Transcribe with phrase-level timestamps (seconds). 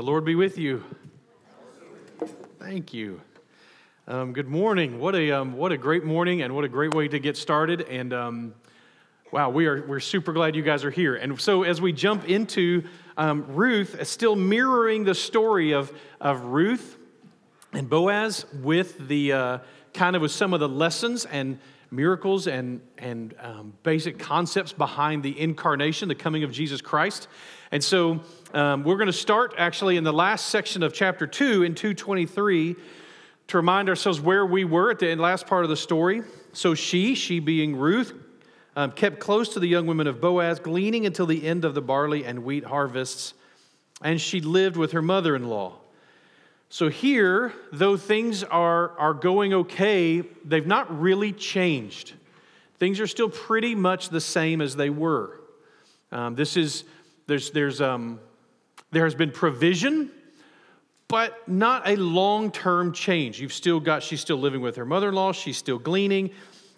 [0.00, 0.82] The Lord be with you.
[2.58, 3.20] Thank you.
[4.08, 4.98] Um, good morning.
[4.98, 7.82] What a um, what a great morning, and what a great way to get started.
[7.82, 8.54] And um,
[9.30, 11.16] wow, we are we're super glad you guys are here.
[11.16, 12.84] And so as we jump into
[13.18, 16.96] um, Ruth, still mirroring the story of of Ruth
[17.74, 19.58] and Boaz with the uh,
[19.92, 21.58] kind of with some of the lessons and
[21.90, 27.28] miracles and, and um, basic concepts behind the incarnation, the coming of Jesus Christ.
[27.72, 28.20] And so
[28.52, 32.74] um, we're going to start actually in the last section of chapter 2 in 223
[33.48, 36.22] to remind ourselves where we were at the last part of the story.
[36.52, 38.12] So she, she being Ruth,
[38.74, 41.82] um, kept close to the young women of Boaz, gleaning until the end of the
[41.82, 43.34] barley and wheat harvests,
[44.02, 45.76] and she lived with her mother in law.
[46.72, 52.14] So, here, though things are, are going okay, they've not really changed.
[52.78, 55.40] Things are still pretty much the same as they were.
[56.12, 56.84] Um, this is,
[57.30, 58.18] there's, there's, um,
[58.90, 60.10] there has been provision,
[61.06, 63.40] but not a long term change.
[63.40, 66.30] You've still got, she's still living with her mother in law, she's still gleaning.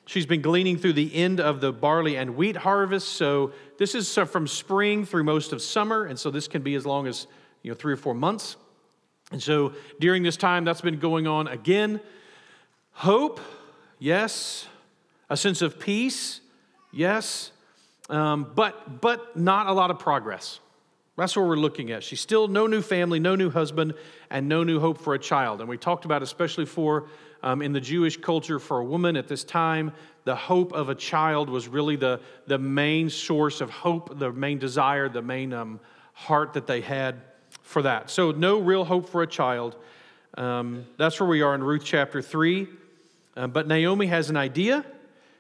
[0.05, 3.09] She's been gleaning through the end of the barley and wheat harvest.
[3.09, 6.85] So, this is from spring through most of summer, and so this can be as
[6.85, 7.29] long as
[7.63, 8.57] you know, three or four months.
[9.31, 12.01] And so during this time, that's been going on again.
[12.93, 13.41] Hope,
[13.99, 14.67] yes.
[15.31, 16.41] A sense of peace,
[16.93, 17.53] yes.
[18.13, 20.61] Um, but, but not a lot of progress.
[21.17, 22.05] That's what we're looking at.
[22.05, 23.95] She's still no new family, no new husband,
[24.31, 25.61] and no new hope for a child.
[25.61, 27.09] And we talked about, especially for
[27.43, 29.93] um, in the Jewish culture, for a woman at this time,
[30.25, 34.59] the hope of a child was really the, the main source of hope, the main
[34.59, 35.81] desire, the main um,
[36.13, 37.23] heart that they had
[37.63, 38.11] for that.
[38.11, 39.77] So, no real hope for a child.
[40.37, 42.69] Um, that's where we are in Ruth chapter 3.
[43.37, 44.85] Uh, but Naomi has an idea.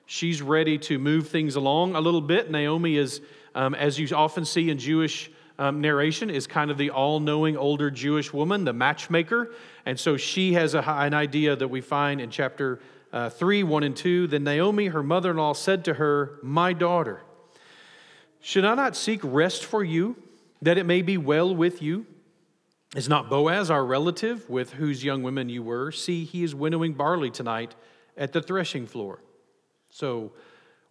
[0.06, 2.50] She's ready to move things along a little bit.
[2.50, 3.20] Naomi is,
[3.54, 7.56] um, as you often see in Jewish um, narration, is kind of the all knowing
[7.56, 9.52] older Jewish woman, the matchmaker.
[9.86, 12.80] And so she has a, an idea that we find in chapter
[13.12, 14.26] uh, 3, 1 and 2.
[14.26, 17.22] Then Naomi, her mother in law, said to her, My daughter,
[18.40, 20.16] should I not seek rest for you,
[20.62, 22.06] that it may be well with you?
[22.94, 25.92] Is not Boaz our relative with whose young women you were?
[25.92, 27.74] See, he is winnowing barley tonight
[28.18, 29.20] at the threshing floor.
[29.92, 30.32] So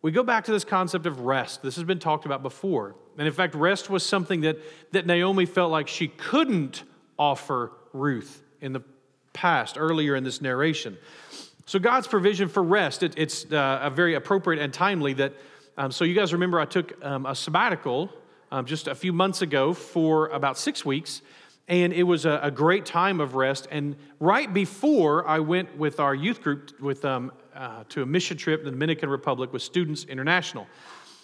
[0.03, 1.63] we go back to this concept of rest.
[1.63, 2.95] This has been talked about before.
[3.17, 4.57] And in fact, rest was something that,
[4.91, 6.83] that Naomi felt like she couldn't
[7.17, 8.81] offer Ruth in the
[9.33, 10.97] past, earlier in this narration.
[11.65, 15.33] So God's provision for rest, it, it's uh, very appropriate and timely that,
[15.77, 18.11] um, so you guys remember I took um, a sabbatical
[18.51, 21.23] um, just a few months ago for about six weeks
[21.71, 23.65] and it was a, a, great time of rest.
[23.71, 28.35] And right before I went with our youth group with, um, uh, to a mission
[28.35, 30.67] trip in the Dominican Republic with Students International.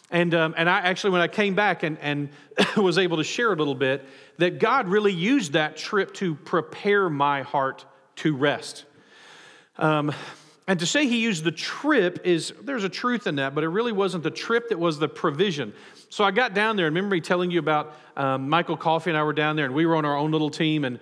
[0.09, 2.29] And, um, and I actually, when I came back and, and
[2.77, 4.05] was able to share a little bit,
[4.37, 7.83] that God really used that trip to prepare my heart
[8.17, 8.85] to rest.
[9.77, 10.13] Um,
[10.67, 13.69] and to say he used the trip is, there's a truth in that, but it
[13.69, 15.73] really wasn't the trip that was the provision.
[16.09, 19.17] So I got down there and remember me telling you about um, Michael Coffey and
[19.17, 20.99] I were down there and we were on our own little team and,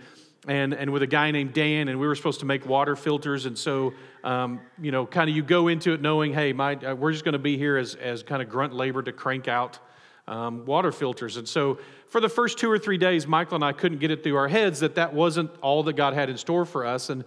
[0.48, 3.48] and, and with a guy named Dan and we were supposed to make water filters.
[3.48, 3.94] And so,
[4.24, 7.26] um, you know, kind of you go into it knowing, hey, my, uh, we're just
[7.26, 9.80] going to be here as, as kind of grunt labor to crank out
[10.28, 11.38] um, water filters.
[11.38, 14.24] And so for the first two or three days, Michael and I couldn't get it
[14.24, 17.10] through our heads that that wasn't all that God had in store for us.
[17.10, 17.24] And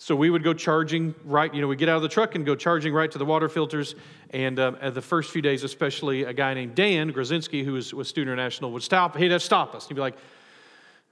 [0.00, 2.46] so we would go charging right, you know, we get out of the truck and
[2.46, 3.96] go charging right to the water filters.
[4.30, 8.06] And uh, the first few days, especially a guy named Dan Grzinski, who was with
[8.06, 9.16] Student International, would stop.
[9.16, 9.88] He'd have stop us.
[9.88, 10.16] He'd be like,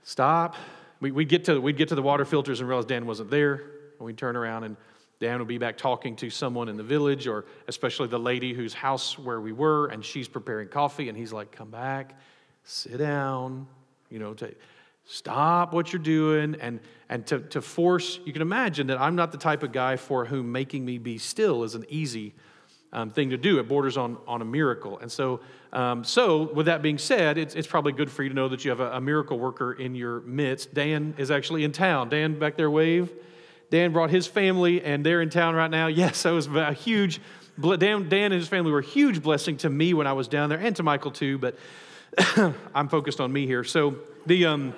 [0.05, 0.55] stop.
[1.01, 3.55] We, would get to, we'd get to the water filters and realize Dan wasn't there.
[3.99, 4.77] And we'd turn around and
[5.19, 8.73] Dan would be back talking to someone in the village, or especially the lady whose
[8.73, 11.09] house where we were, and she's preparing coffee.
[11.09, 12.15] And he's like, come back,
[12.63, 13.67] sit down,
[14.11, 14.57] you know, take
[15.07, 19.33] stop what you're doing and and to, to force you can imagine that i'm not
[19.33, 22.35] the type of guy for whom making me be still is an easy
[22.93, 23.59] um, thing to do.
[23.59, 24.99] It borders on, on a miracle.
[24.99, 25.41] And so
[25.73, 28.65] um, so with that being said it's, it's probably good for you to know that
[28.65, 30.73] you have a, a miracle worker in your midst.
[30.73, 32.09] Dan is actually in town.
[32.09, 33.13] Dan back there wave.
[33.71, 35.87] Dan brought his family and they're in town right now.
[35.97, 37.21] Yes that was a huge
[37.61, 40.51] dan, dan and his family were a huge blessing to me when i was down
[40.51, 41.57] there and to michael too but
[42.75, 43.65] i'm focused on me here.
[43.65, 43.97] So
[44.27, 44.75] the um,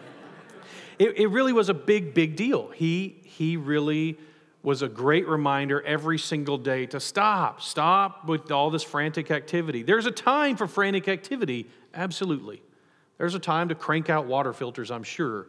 [0.98, 2.68] it, it really was a big, big deal.
[2.68, 4.18] He, he really
[4.62, 9.82] was a great reminder every single day to stop, stop with all this frantic activity.
[9.82, 12.60] There's a time for frantic activity, absolutely.
[13.16, 15.46] There's a time to crank out water filters, I'm sure.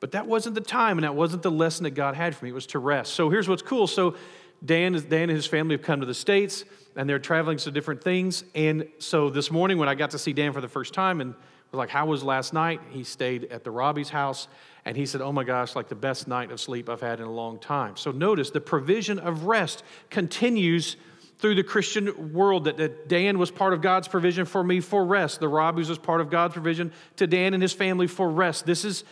[0.00, 2.50] But that wasn't the time, and that wasn't the lesson that God had for me.
[2.50, 3.14] It was to rest.
[3.14, 3.86] So here's what's cool.
[3.86, 4.16] So
[4.64, 6.64] Dan, Dan and his family have come to the States,
[6.96, 8.44] and they're traveling to different things.
[8.54, 11.34] And so this morning, when I got to see Dan for the first time, and
[11.72, 12.80] was like, How was last night?
[12.90, 14.46] He stayed at the Robbie's house
[14.84, 17.26] and he said, Oh my gosh, like the best night of sleep I've had in
[17.26, 17.96] a long time.
[17.96, 20.96] So notice the provision of rest continues
[21.38, 25.04] through the Christian world that, that Dan was part of God's provision for me for
[25.04, 25.40] rest.
[25.40, 28.64] The Robbies was part of God's provision to Dan and his family for rest.
[28.64, 29.02] This is,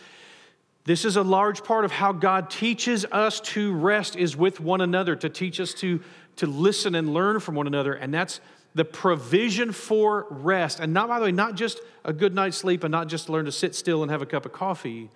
[0.85, 4.79] this is a large part of how God teaches us to rest is with one
[4.79, 6.01] another, to teach us to,
[6.37, 7.93] to listen and learn from one another.
[7.93, 8.39] And that's
[8.75, 10.79] the provision for rest.
[10.79, 13.43] And not, by the way, not just a good night's sleep and not just learn
[13.43, 15.09] to sit still and have a cup of coffee,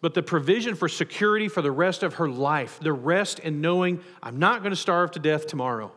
[0.00, 4.00] but the provision for security for the rest of her life, the rest in knowing
[4.22, 5.92] I'm not going to starve to death tomorrow.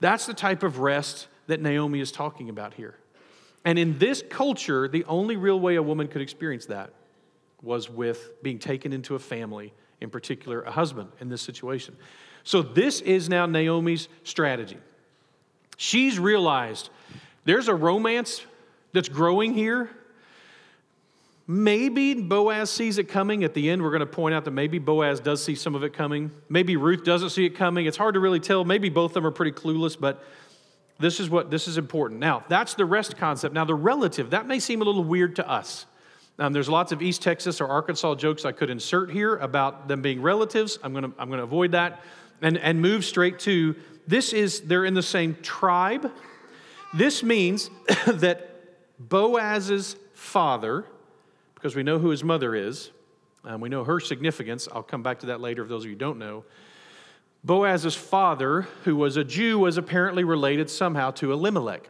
[0.00, 2.94] That's the type of rest that Naomi is talking about here.
[3.64, 6.92] And in this culture, the only real way a woman could experience that
[7.62, 11.96] was with being taken into a family, in particular, a husband in this situation.
[12.44, 14.78] So, this is now Naomi's strategy.
[15.76, 16.90] She's realized
[17.44, 18.44] there's a romance
[18.92, 19.90] that's growing here.
[21.50, 23.42] Maybe Boaz sees it coming.
[23.42, 25.82] At the end, we're going to point out that maybe Boaz does see some of
[25.82, 26.30] it coming.
[26.50, 27.86] Maybe Ruth doesn't see it coming.
[27.86, 28.66] It's hard to really tell.
[28.66, 30.22] Maybe both of them are pretty clueless, but
[30.98, 32.20] this is what this is important.
[32.20, 33.54] Now, that's the rest concept.
[33.54, 35.86] Now, the relative, that may seem a little weird to us.
[36.38, 40.02] Um, there's lots of East Texas or Arkansas jokes I could insert here about them
[40.02, 40.78] being relatives.
[40.82, 42.02] I'm going to I'm going to avoid that
[42.42, 43.74] and, and move straight to
[44.06, 46.12] this is they're in the same tribe.
[46.92, 47.70] This means
[48.06, 48.50] that
[48.98, 50.84] Boaz's father
[51.58, 52.92] because we know who his mother is.
[53.42, 54.68] and we know her significance.
[54.72, 56.44] I'll come back to that later if those of you don't know.
[57.42, 61.88] Boaz's father, who was a Jew, was apparently related somehow to Elimelech,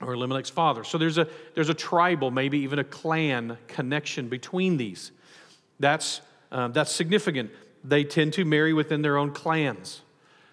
[0.00, 0.82] or Elimelech's father.
[0.82, 5.12] So there's a, there's a tribal, maybe even a clan connection between these.
[5.78, 7.52] That's, um, that's significant.
[7.84, 10.02] They tend to marry within their own clans.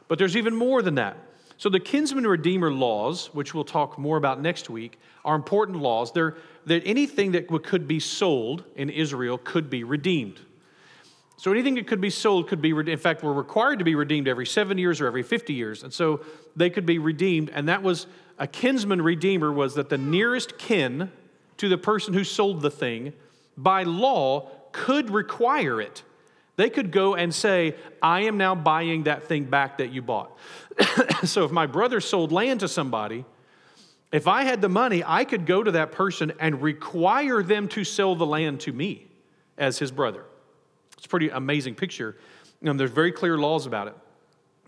[0.08, 1.18] But there's even more than that.
[1.62, 6.12] So the kinsman redeemer laws, which we'll talk more about next week, are important laws.
[6.12, 10.40] They're, that anything that could be sold in Israel could be redeemed.
[11.38, 14.28] So anything that could be sold could be, in fact, were required to be redeemed
[14.28, 15.84] every seven years or every 50 years.
[15.84, 16.22] And so
[16.56, 17.52] they could be redeemed.
[17.52, 18.08] And that was
[18.40, 21.12] a kinsman redeemer was that the nearest kin
[21.58, 23.14] to the person who sold the thing
[23.56, 26.02] by law could require it.
[26.62, 27.74] They could go and say,
[28.04, 30.38] I am now buying that thing back that you bought.
[31.24, 33.26] so if my brother sold land to somebody,
[34.12, 37.84] if I had the money, I could go to that person and require them to
[37.84, 39.08] sell the land to me
[39.58, 40.24] as his brother.
[40.98, 42.16] It's a pretty amazing picture.
[42.62, 43.96] And there's very clear laws about it.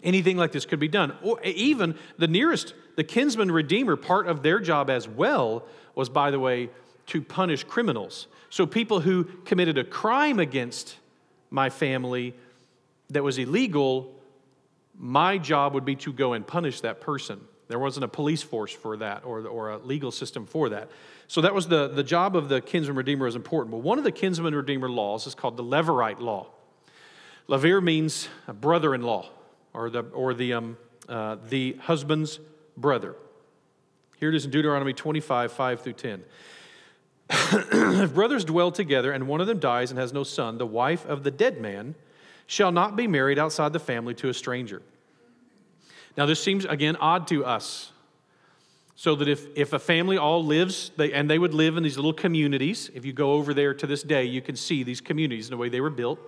[0.04, 1.16] Anything like this could be done.
[1.22, 6.32] Or even the nearest, the kinsman redeemer, part of their job as well was, by
[6.32, 6.72] the way,
[7.06, 8.26] to punish criminals.
[8.50, 10.98] So people who committed a crime against
[11.54, 12.34] my family
[13.12, 14.20] that was illegal,
[14.98, 17.40] my job would be to go and punish that person.
[17.68, 20.90] There wasn't a police force for that or, or a legal system for that.
[21.28, 23.72] So that was the, the job of the kinsman redeemer is important.
[23.72, 26.48] But one of the kinsman redeemer laws is called the Levirate law.
[27.48, 29.30] Levir means a brother in law
[29.74, 30.78] or the, or the, um,
[31.08, 32.40] uh, the husband's
[32.76, 33.16] brother.
[34.18, 36.24] Here it is in Deuteronomy 25, 5 through 10.
[37.30, 41.06] If brothers dwell together and one of them dies and has no son, the wife
[41.06, 41.96] of the dead man
[42.48, 44.82] shall not be married outside the family to a stranger.
[46.16, 47.92] Now, this seems, again, odd to us.
[48.96, 51.96] So that if, if a family all lives, they, and they would live in these
[51.96, 55.48] little communities, if you go over there to this day, you can see these communities
[55.48, 56.20] and the way they were built.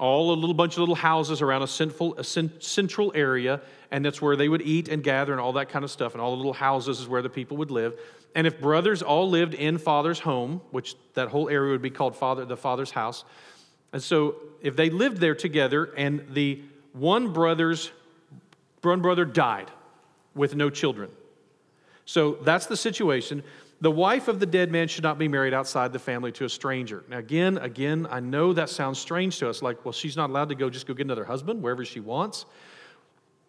[0.00, 4.20] All a little bunch of little houses around a central, a central area, and that's
[4.22, 6.14] where they would eat and gather and all that kind of stuff.
[6.14, 7.98] And all the little houses is where the people would live.
[8.34, 12.16] And if brothers all lived in father's home, which that whole area would be called
[12.16, 13.24] father, the father's house,
[13.92, 17.90] and so if they lived there together and the one brother's
[18.82, 19.70] one brother died
[20.34, 21.10] with no children.
[22.06, 23.42] So that's the situation.
[23.82, 26.48] The wife of the dead man should not be married outside the family to a
[26.48, 27.02] stranger.
[27.08, 29.62] Now, again, again, I know that sounds strange to us.
[29.62, 32.44] Like, well, she's not allowed to go just go get another husband wherever she wants.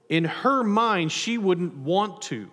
[0.07, 2.49] In her mind, she wouldn't want to.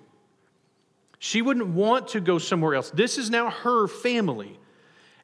[1.20, 2.90] She wouldn't want to go somewhere else.
[2.90, 4.58] This is now her family.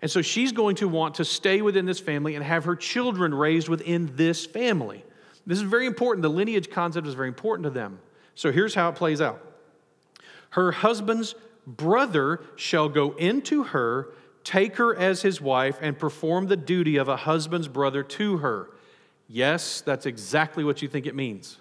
[0.00, 3.32] And so she's going to want to stay within this family and have her children
[3.32, 5.04] raised within this family.
[5.46, 6.22] This is very important.
[6.22, 7.98] The lineage concept is very important to them.
[8.34, 9.40] So here's how it plays out
[10.50, 11.34] Her husband's
[11.66, 14.08] brother shall go into her,
[14.42, 18.70] take her as his wife, and perform the duty of a husband's brother to her.
[19.28, 21.58] Yes, that's exactly what you think it means.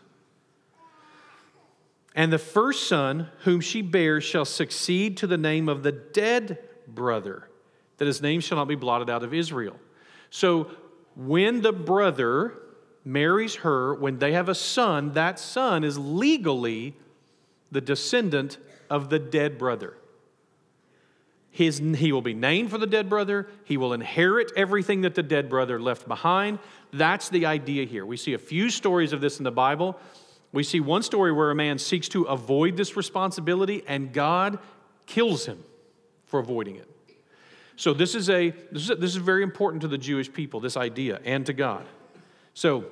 [2.16, 6.60] And the first son whom she bears shall succeed to the name of the dead
[6.88, 7.50] brother,
[7.98, 9.80] that his name shall not be blotted out of Israel.
[10.30, 10.70] So
[11.16, 12.54] when the brother
[13.06, 16.96] marries her, when they have a son, that son is legally
[17.72, 18.58] the descendant
[18.94, 19.96] of the dead brother.
[21.50, 23.48] His, he will be named for the dead brother.
[23.64, 26.60] He will inherit everything that the dead brother left behind.
[26.92, 28.06] That's the idea here.
[28.06, 30.00] We see a few stories of this in the Bible.
[30.52, 34.60] We see one story where a man seeks to avoid this responsibility and God
[35.08, 35.64] kills him
[36.28, 36.88] for avoiding it.
[37.78, 40.60] So this is a this is, a, this is very important to the Jewish people
[40.60, 41.88] this idea and to God.
[42.54, 42.86] So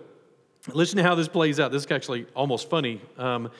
[0.73, 1.71] listen to how this plays out.
[1.71, 2.99] This is actually almost funny.
[3.19, 3.51] Um,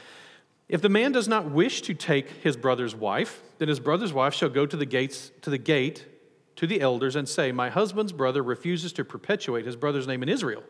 [0.72, 4.34] if the man does not wish to take his brother's wife, then his brother's wife
[4.34, 6.08] shall go to the gates to the gate
[6.56, 10.30] to the elders and say, "My husband's brother refuses to perpetuate his brother's name in
[10.30, 10.64] Israel.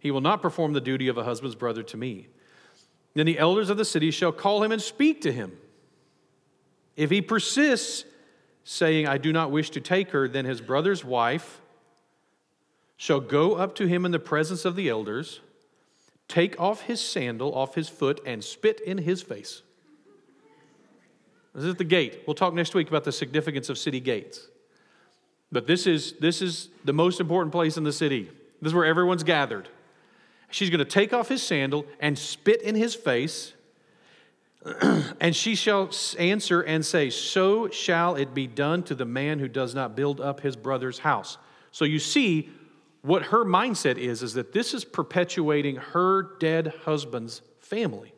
[0.00, 2.26] He will not perform the duty of a husband's brother to me."
[3.14, 5.58] Then the elders of the city shall call him and speak to him.
[6.96, 8.04] If he persists,
[8.64, 11.60] saying, I do not wish to take her, then his brother's wife
[12.96, 15.40] shall go up to him in the presence of the elders,
[16.30, 19.62] take off his sandal off his foot, and spit in his face.
[21.54, 22.22] This is the gate.
[22.26, 24.46] We'll talk next week about the significance of city gates.
[25.50, 28.30] But this is, this is the most important place in the city.
[28.62, 29.68] This is where everyone's gathered.
[30.50, 33.52] She's going to take off his sandal and spit in his face
[35.20, 39.48] and she shall answer and say, So shall it be done to the man who
[39.48, 41.38] does not build up his brother's house.
[41.72, 42.50] So you see,
[43.02, 48.12] what her mindset is, is that this is perpetuating her dead husband's family.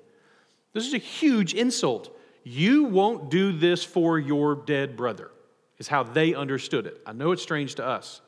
[0.72, 2.16] This is a huge insult.
[2.42, 5.30] You won't do this for your dead brother,
[5.78, 7.00] is how they understood it.
[7.06, 8.20] I know it's strange to us.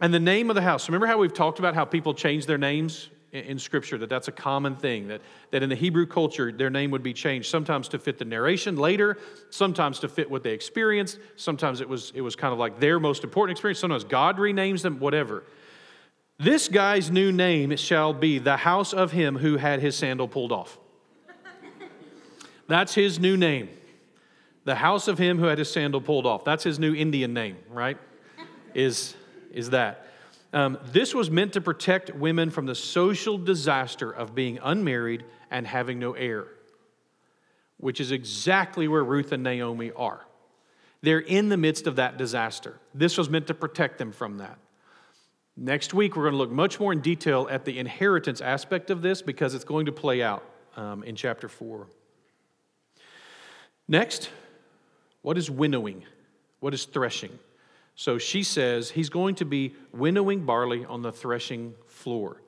[0.00, 0.88] And the name of the house.
[0.88, 4.32] Remember how we've talked about how people change their names in Scripture that that's a
[4.32, 5.20] common thing, that,
[5.50, 8.76] that in the Hebrew culture, their name would be changed sometimes to fit the narration
[8.76, 9.18] later,
[9.50, 12.98] sometimes to fit what they experienced, sometimes it was, it was kind of like their
[12.98, 15.44] most important experience, sometimes God renames them, whatever.
[16.38, 20.52] This guy's new name shall be the house of him who had his sandal pulled
[20.52, 20.78] off.
[22.66, 23.68] That's his new name.
[24.64, 26.44] The house of him who had his sandal pulled off.
[26.44, 27.98] That's his new Indian name, right?
[28.74, 29.14] Is,
[29.52, 30.06] is that.
[30.52, 35.66] Um, this was meant to protect women from the social disaster of being unmarried and
[35.66, 36.46] having no heir,
[37.76, 40.26] which is exactly where Ruth and Naomi are.
[41.02, 42.78] They're in the midst of that disaster.
[42.94, 44.58] This was meant to protect them from that.
[45.56, 49.02] Next week, we're going to look much more in detail at the inheritance aspect of
[49.02, 50.44] this because it's going to play out
[50.76, 51.86] um, in chapter 4.
[53.88, 54.30] Next,
[55.22, 56.04] what is winnowing?
[56.60, 57.38] What is threshing?
[58.00, 62.40] So she says he's going to be winnowing barley on the threshing floor.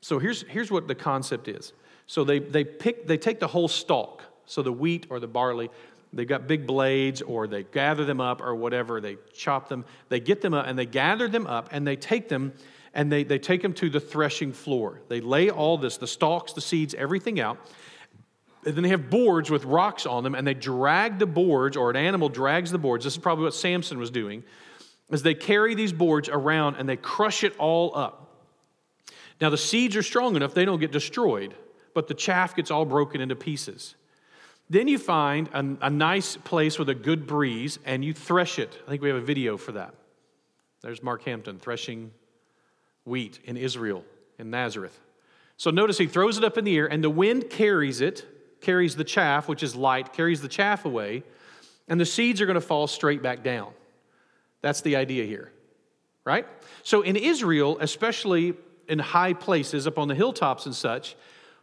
[0.00, 1.74] So here's, here's what the concept is.
[2.06, 5.68] So they, they pick, they take the whole stalk, so the wheat or the barley,
[6.14, 10.20] they've got big blades or they gather them up or whatever, they chop them, they
[10.20, 12.54] get them up and they gather them up and they take them
[12.94, 15.02] and they, they take them to the threshing floor.
[15.08, 17.58] They lay all this, the stalks, the seeds, everything out.
[18.64, 21.90] And then they have boards with rocks on them and they drag the boards or
[21.90, 23.04] an animal drags the boards.
[23.04, 24.42] This is probably what Samson was doing
[25.10, 28.20] as they carry these boards around and they crush it all up.
[29.40, 31.54] Now, the seeds are strong enough, they don't get destroyed,
[31.92, 33.94] but the chaff gets all broken into pieces.
[34.70, 38.78] Then you find a, a, nice place with a good breeze and you thresh it.
[38.86, 39.94] I think we have a video for that.
[40.80, 42.12] There's Mark Hampton threshing
[43.04, 44.04] wheat in Israel,
[44.38, 44.98] in Nazareth.
[45.58, 48.24] So notice he throws it up in the air and the wind carries it,
[48.62, 51.22] carries the chaff, which is light, carries the chaff away,
[51.86, 53.72] and the seeds are going to fall straight back down.
[54.64, 55.52] That's the idea here,
[56.24, 56.46] right?
[56.84, 58.54] So in Israel, especially
[58.88, 61.16] in high places, up on the hilltops and such,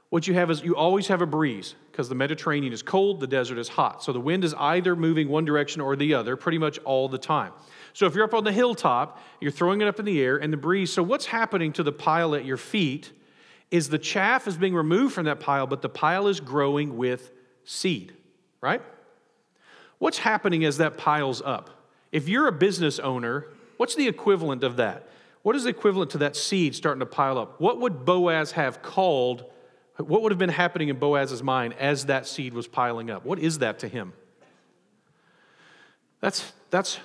[0.10, 3.26] what you have is you always have a breeze because the Mediterranean is cold, the
[3.26, 4.04] desert is hot.
[4.04, 7.18] So the wind is either moving one direction or the other pretty much all the
[7.18, 7.54] time.
[7.94, 10.54] So if you're up on the hilltop, you're throwing it up in the air and
[10.54, 10.94] the breeze.
[10.94, 13.14] So what's happening to the pile at your feet
[13.72, 17.32] is the chaff is being removed from that pile, but the pile is growing with
[17.64, 18.14] seed,
[18.62, 18.84] right?
[19.98, 21.81] What's happening as that piles up?
[22.12, 25.08] If you're a business owner, what's the equivalent of that?
[25.44, 27.60] What is the equivalent to that seed starting to pile up?
[27.60, 29.46] What would Boaz have called?
[29.98, 33.26] What would have been happening in Boaz's mind as that seed was piling up?
[33.26, 34.14] What is that to him?
[36.20, 37.00] That's, that's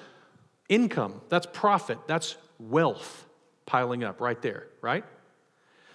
[0.68, 3.26] income, that's profit, that's wealth
[3.64, 5.04] piling up right there, right?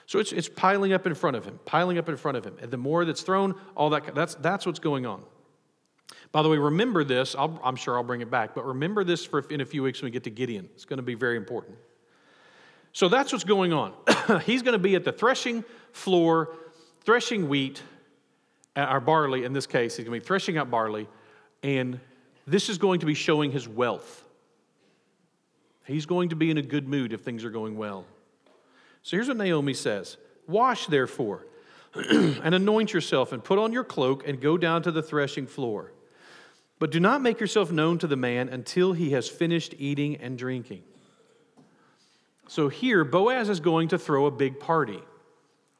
[0.08, 2.58] So it's, it's piling up in front of him, piling up in front of him.
[2.62, 5.24] And the more that's thrown, all that, that's, that's what's going on.
[6.32, 7.36] By the way, remember this.
[7.36, 10.02] i am sure I'll bring it back, but remember this for in a few weeks
[10.02, 10.70] when we get to Gideon.
[10.76, 11.78] It's going to be very important.
[12.94, 13.94] So that's what's going on.
[14.46, 15.64] He's going to be at the threshing
[15.94, 16.50] floor,
[17.02, 17.82] threshing wheat,
[18.76, 19.98] uh, or barley in this case.
[19.98, 21.08] He's going to be threshing out barley,
[21.64, 22.00] and
[22.48, 24.24] this is going to be showing his wealth.
[25.86, 28.06] He's going to be in a good mood if things are going well.
[29.04, 31.46] So here's what Naomi says Wash, therefore,
[31.96, 35.92] and anoint yourself, and put on your cloak, and go down to the threshing floor.
[36.82, 40.36] But do not make yourself known to the man until he has finished eating and
[40.36, 40.82] drinking.
[42.48, 45.00] So here, Boaz is going to throw a big party.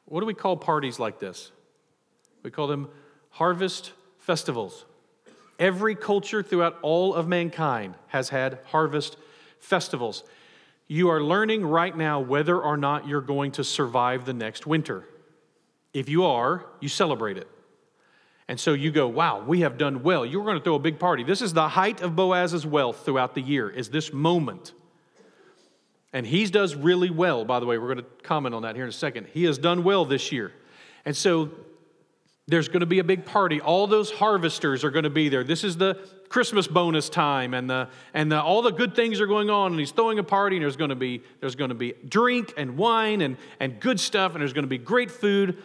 [0.04, 1.50] What do we call parties like this?
[2.44, 2.88] We call them
[3.30, 3.90] harvest
[4.20, 4.84] festivals.
[5.58, 9.16] Every culture throughout all of mankind has had harvest
[9.58, 10.22] festivals.
[10.86, 15.02] You are learning right now whether or not you're going to survive the next winter.
[15.92, 17.48] If you are, you celebrate it.
[18.48, 20.26] And so you go, wow, we have done well.
[20.26, 21.22] You're going to throw a big party.
[21.24, 24.72] This is the height of Boaz's wealth throughout the year, is this moment.
[26.12, 27.78] And he does really well, by the way.
[27.78, 29.28] We're going to comment on that here in a second.
[29.32, 30.52] He has done well this year.
[31.04, 31.50] And so
[32.48, 33.60] there's going to be a big party.
[33.60, 35.44] All those harvesters are going to be there.
[35.44, 39.26] This is the Christmas bonus time, and, the, and the, all the good things are
[39.26, 39.70] going on.
[39.70, 42.54] And he's throwing a party, and there's going to be, there's going to be drink
[42.56, 45.62] and wine and, and good stuff, and there's going to be great food.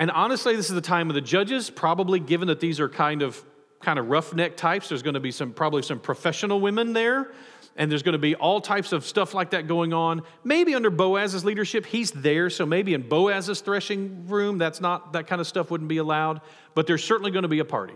[0.00, 3.20] And honestly, this is the time of the judges, probably given that these are kind
[3.20, 3.44] of
[3.80, 4.88] kind of roughneck types.
[4.88, 7.32] There's going to be some probably some professional women there,
[7.76, 10.22] and there's going to be all types of stuff like that going on.
[10.42, 15.26] Maybe under Boaz's leadership, he's there, so maybe in Boaz's threshing room, that's not that
[15.26, 16.40] kind of stuff wouldn't be allowed.
[16.74, 17.94] But there's certainly going to be a party.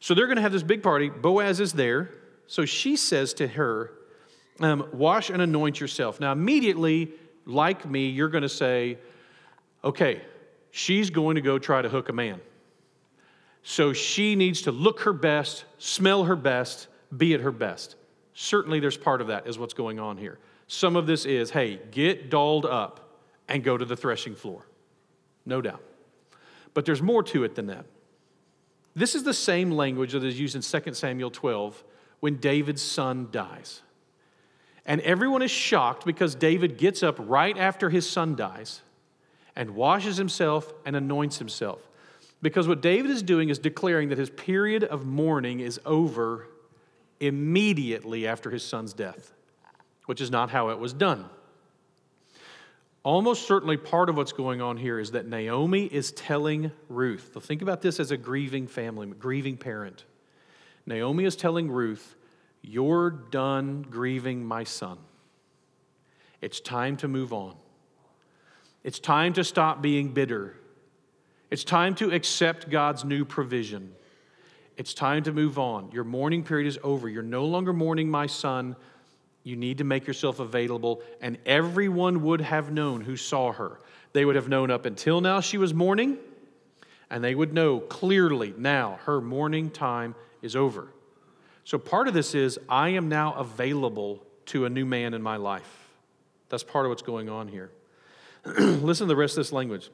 [0.00, 1.10] So they're going to have this big party.
[1.10, 2.10] Boaz is there,
[2.46, 3.92] so she says to her,
[4.60, 7.12] um, "Wash and anoint yourself." Now, immediately,
[7.44, 8.96] like me, you're going to say,
[9.84, 10.22] "Okay."
[10.76, 12.38] She's going to go try to hook a man.
[13.62, 17.96] So she needs to look her best, smell her best, be at her best.
[18.34, 20.38] Certainly, there's part of that, is what's going on here.
[20.68, 24.66] Some of this is hey, get dolled up and go to the threshing floor.
[25.46, 25.80] No doubt.
[26.74, 27.86] But there's more to it than that.
[28.94, 31.82] This is the same language that is used in 2 Samuel 12
[32.20, 33.80] when David's son dies.
[34.84, 38.82] And everyone is shocked because David gets up right after his son dies
[39.56, 41.80] and washes himself and anoints himself.
[42.42, 46.46] Because what David is doing is declaring that his period of mourning is over
[47.18, 49.32] immediately after his son's death,
[50.04, 51.24] which is not how it was done.
[53.02, 57.30] Almost certainly, part of what's going on here is that Naomi is telling Ruth.
[57.34, 60.04] So think about this as a grieving family, grieving parent.
[60.86, 62.16] Naomi is telling Ruth,
[62.62, 64.98] You're done grieving my son.
[66.42, 67.54] It's time to move on.
[68.86, 70.54] It's time to stop being bitter.
[71.50, 73.92] It's time to accept God's new provision.
[74.76, 75.90] It's time to move on.
[75.90, 77.08] Your mourning period is over.
[77.08, 78.76] You're no longer mourning my son.
[79.42, 81.02] You need to make yourself available.
[81.20, 83.80] And everyone would have known who saw her.
[84.12, 86.18] They would have known up until now she was mourning,
[87.10, 90.92] and they would know clearly now her mourning time is over.
[91.64, 95.38] So part of this is I am now available to a new man in my
[95.38, 95.90] life.
[96.50, 97.72] That's part of what's going on here.
[98.58, 99.90] Listen to the rest of this language.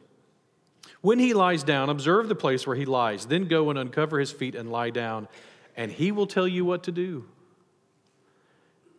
[1.00, 3.26] When he lies down, observe the place where he lies.
[3.26, 5.26] Then go and uncover his feet and lie down,
[5.76, 7.24] and he will tell you what to do.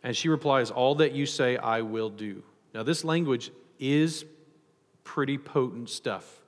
[0.02, 2.42] And she replies, All that you say, I will do.
[2.74, 4.24] Now, this language is
[5.04, 6.40] pretty potent stuff.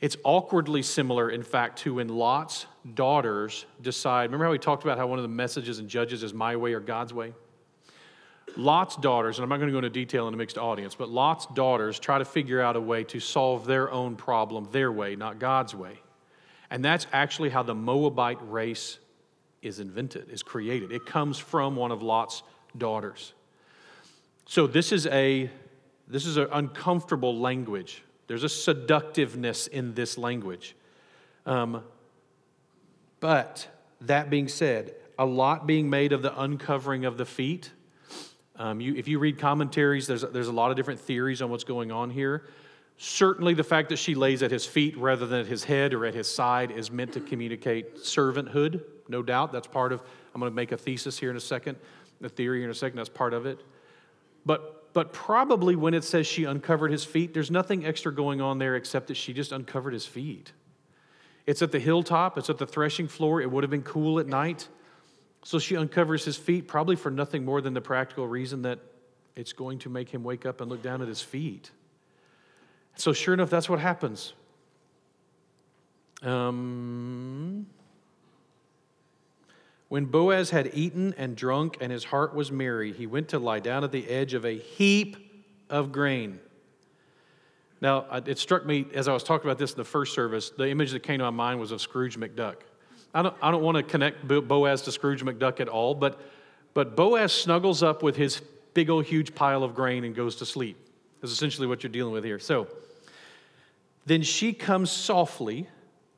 [0.00, 4.24] It's awkwardly similar, in fact, to when Lot's daughters decide.
[4.24, 6.74] Remember how we talked about how one of the messages in Judges is my way
[6.74, 7.32] or God's way?
[8.56, 11.08] Lot's daughters, and I'm not going to go into detail in a mixed audience, but
[11.08, 15.16] Lot's daughters try to figure out a way to solve their own problem their way,
[15.16, 16.00] not God's way.
[16.70, 18.98] And that's actually how the Moabite race
[19.62, 20.92] is invented, is created.
[20.92, 22.42] It comes from one of Lot's
[22.76, 23.32] daughters.
[24.46, 25.50] So this is a
[26.06, 28.02] this is an uncomfortable language.
[28.26, 30.76] There's a seductiveness in this language.
[31.46, 31.82] Um,
[33.20, 33.66] but
[34.02, 37.70] that being said, a lot being made of the uncovering of the feet
[38.56, 41.64] um, you, if you read commentaries, there's, there's a lot of different theories on what's
[41.64, 42.46] going on here.
[42.96, 46.06] Certainly, the fact that she lays at his feet rather than at his head or
[46.06, 49.52] at his side is meant to communicate servanthood, no doubt.
[49.52, 50.00] That's part of,
[50.32, 51.76] I'm going to make a thesis here in a second,
[52.22, 53.58] a theory in a second, that's part of it.
[54.46, 58.58] But, but probably when it says she uncovered his feet, there's nothing extra going on
[58.58, 60.52] there except that she just uncovered his feet.
[61.46, 63.42] It's at the hilltop, it's at the threshing floor.
[63.42, 64.68] It would have been cool at night.
[65.44, 68.78] So she uncovers his feet, probably for nothing more than the practical reason that
[69.36, 71.70] it's going to make him wake up and look down at his feet.
[72.96, 74.32] So, sure enough, that's what happens.
[76.22, 77.66] Um,
[79.88, 83.60] when Boaz had eaten and drunk and his heart was merry, he went to lie
[83.60, 86.40] down at the edge of a heap of grain.
[87.82, 90.70] Now, it struck me as I was talking about this in the first service, the
[90.70, 92.62] image that came to my mind was of Scrooge McDuck.
[93.14, 96.20] I don't, I don't want to connect Boaz to Scrooge McDuck at all, but,
[96.74, 98.42] but Boaz snuggles up with his
[98.74, 100.76] big old huge pile of grain and goes to sleep.
[101.20, 102.40] That's essentially what you're dealing with here.
[102.40, 102.66] So
[104.04, 105.68] then she comes softly,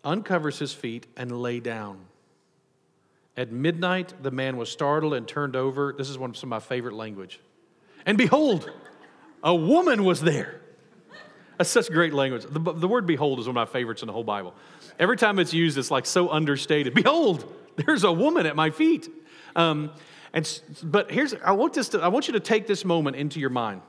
[0.03, 1.99] uncovers his feet, and lay down.
[3.37, 5.95] At midnight, the man was startled and turned over.
[5.97, 7.39] This is one of some of my favorite language.
[8.07, 8.71] And behold,
[9.43, 10.63] a woman was there.
[11.59, 12.45] That's such great language.
[12.49, 14.55] The, the word behold is one of my favorites in the whole Bible.
[14.99, 16.95] Every time it's used, it's like so understated.
[16.95, 19.09] Behold, there's a woman at my feet.
[19.55, 19.91] Um,
[20.33, 23.41] and, but here's, I want, this to, I want you to take this moment into
[23.41, 23.83] your mind.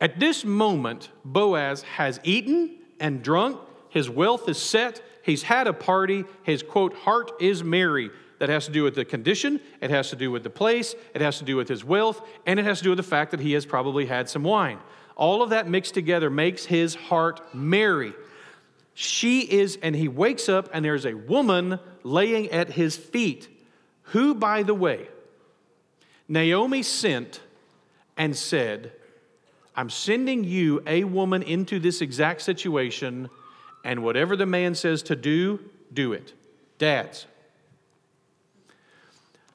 [0.00, 5.72] At this moment, Boaz has eaten and drunk, his wealth is set, he's had a
[5.72, 8.10] party, his quote, heart is merry.
[8.38, 11.20] That has to do with the condition, it has to do with the place, it
[11.20, 13.40] has to do with his wealth, and it has to do with the fact that
[13.40, 14.78] he has probably had some wine.
[15.16, 18.12] All of that mixed together makes his heart merry.
[19.00, 23.46] She is, and he wakes up, and there's a woman laying at his feet,
[24.02, 25.06] who, by the way,
[26.26, 27.40] Naomi sent
[28.16, 28.90] and said,
[29.76, 33.30] I'm sending you a woman into this exact situation,
[33.84, 35.60] and whatever the man says to do,
[35.92, 36.32] do it.
[36.78, 37.26] Dads,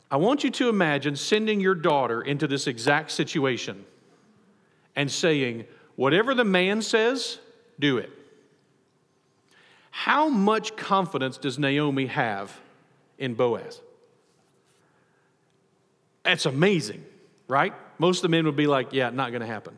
[0.09, 3.83] I want you to imagine sending your daughter into this exact situation
[4.95, 5.65] and saying,
[5.97, 7.39] whatever the man says,
[7.77, 8.09] do it.
[9.95, 12.59] How much confidence does Naomi have
[13.19, 13.79] in Boaz?
[16.23, 17.05] That's amazing,
[17.47, 17.73] right?
[17.99, 19.77] Most of the men would be like, yeah, not going to happen.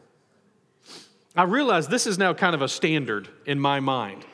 [1.36, 4.25] I realize this is now kind of a standard in my mind.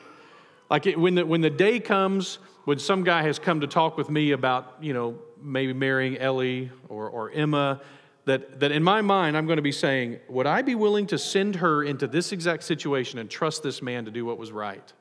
[0.70, 3.96] Like it, when, the, when the day comes when some guy has come to talk
[3.96, 7.80] with me about, you know, maybe marrying Ellie or, or Emma,
[8.26, 11.18] that, that in my mind I'm going to be saying, would I be willing to
[11.18, 14.92] send her into this exact situation and trust this man to do what was right?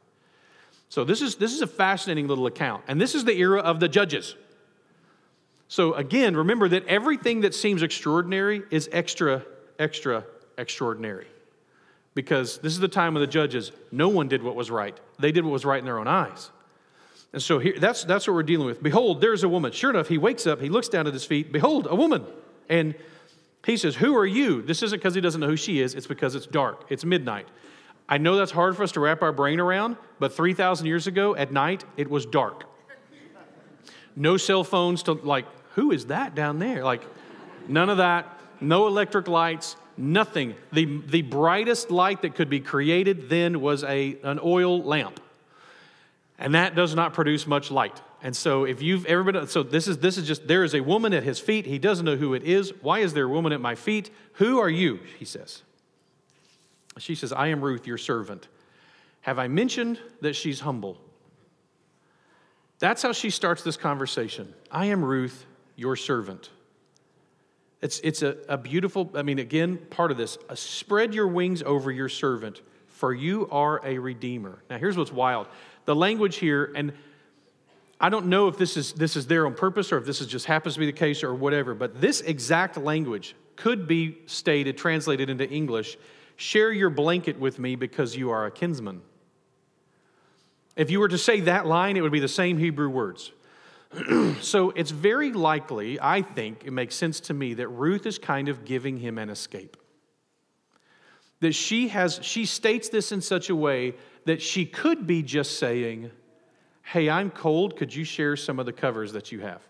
[0.91, 2.83] So this is, this is a fascinating little account.
[2.89, 4.35] And this is the era of the judges.
[5.69, 9.45] So again, remember that everything that seems extraordinary is extra,
[9.79, 10.25] extra
[10.57, 11.27] extraordinary
[12.13, 13.71] because this is the time of the judges.
[13.93, 16.51] No one did what was right, they did what was right in their own eyes.
[17.31, 18.83] And so here, that's, that's what we're dealing with.
[18.83, 19.71] Behold, there's a woman.
[19.71, 21.53] Sure enough, he wakes up, he looks down at his feet.
[21.53, 22.25] Behold, a woman.
[22.67, 22.95] And
[23.65, 24.61] he says, Who are you?
[24.61, 27.47] This isn't because he doesn't know who she is, it's because it's dark, it's midnight.
[28.11, 31.35] I know that's hard for us to wrap our brain around, but 3,000 years ago
[31.35, 32.65] at night, it was dark.
[34.15, 36.83] No cell phones to, like, who is that down there?
[36.83, 37.03] Like,
[37.67, 38.39] none of that.
[38.59, 40.55] No electric lights, Nothing.
[40.71, 45.19] The, the brightest light that could be created then was a, an oil lamp.
[46.39, 48.01] And that does not produce much light.
[48.23, 50.81] And so if you've ever been, so this is, this is just, there is a
[50.81, 51.65] woman at his feet.
[51.65, 52.73] He doesn't know who it is.
[52.81, 54.09] Why is there a woman at my feet?
[54.33, 54.99] Who are you?
[55.19, 55.61] He says.
[57.01, 58.47] She says, I am Ruth, your servant.
[59.21, 60.99] Have I mentioned that she's humble?
[62.79, 64.53] That's how she starts this conversation.
[64.71, 66.49] I am Ruth, your servant.
[67.81, 70.37] It's, it's a, a beautiful, I mean, again, part of this.
[70.53, 74.61] Spread your wings over your servant, for you are a redeemer.
[74.69, 75.47] Now, here's what's wild.
[75.85, 76.93] The language here, and
[77.99, 80.27] I don't know if this is, this is there on purpose or if this is
[80.27, 84.77] just happens to be the case or whatever, but this exact language could be stated,
[84.77, 85.97] translated into English
[86.41, 89.01] share your blanket with me because you are a kinsman.
[90.75, 93.31] If you were to say that line, it would be the same Hebrew words.
[94.41, 98.49] so it's very likely, I think, it makes sense to me that Ruth is kind
[98.49, 99.77] of giving him an escape.
[101.41, 103.93] That she has, she states this in such a way
[104.25, 106.09] that she could be just saying,
[106.81, 107.77] Hey, I'm cold.
[107.77, 109.61] Could you share some of the covers that you have?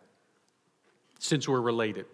[1.20, 2.06] Since we're related.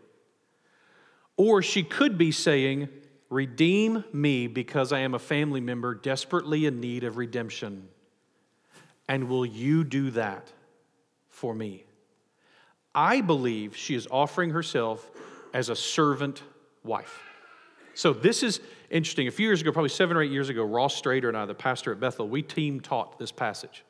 [1.37, 2.89] Or she could be saying,
[3.29, 7.89] Redeem me because I am a family member desperately in need of redemption.
[9.07, 10.51] And will you do that
[11.29, 11.83] for me?
[12.95, 15.09] I believe she is offering herself
[15.53, 16.41] as a servant
[16.83, 17.21] wife.
[17.93, 18.59] So this is
[18.89, 19.27] interesting.
[19.27, 21.53] A few years ago, probably seven or eight years ago, Ross Strader and I, the
[21.53, 23.83] pastor at Bethel, we team taught this passage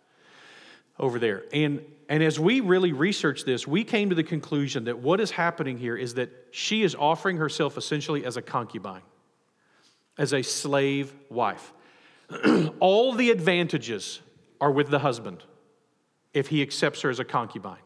[0.99, 1.43] over there.
[1.53, 5.31] And, and as we really researched this, we came to the conclusion that what is
[5.31, 9.01] happening here is that she is offering herself essentially as a concubine,
[10.17, 11.73] as a slave wife.
[12.79, 14.21] All the advantages
[14.59, 15.43] are with the husband
[16.33, 17.77] if he accepts her as a concubine.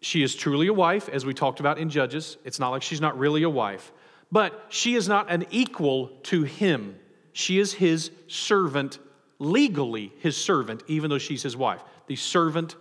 [0.00, 2.36] She is truly a wife, as we talked about in Judges.
[2.44, 3.92] It's not like she's not really a wife,
[4.30, 6.96] but she is not an equal to him.
[7.32, 8.98] She is his servant,
[9.38, 11.82] legally his servant, even though she's his wife.
[12.06, 12.76] The servant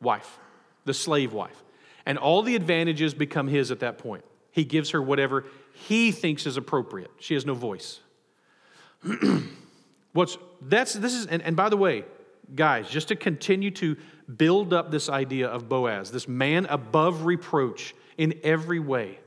[0.00, 0.38] wife,
[0.84, 1.62] the slave wife.
[2.06, 4.24] And all the advantages become his at that point.
[4.50, 5.44] He gives her whatever
[5.88, 7.10] he thinks is appropriate.
[7.18, 8.00] She has no voice.
[10.12, 12.04] What's that's this is and, and by the way,
[12.54, 13.96] guys, just to continue to
[14.36, 19.18] build up this idea of Boaz, this man above reproach in every way.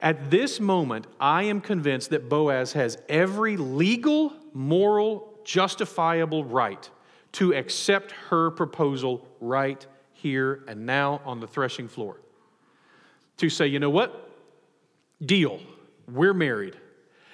[0.00, 6.88] At this moment, I am convinced that Boaz has every legal, moral, justifiable right
[7.32, 12.20] to accept her proposal right here and now on the threshing floor.
[13.38, 14.29] To say, you know what?
[15.24, 15.60] Deal.
[16.10, 16.76] We're married.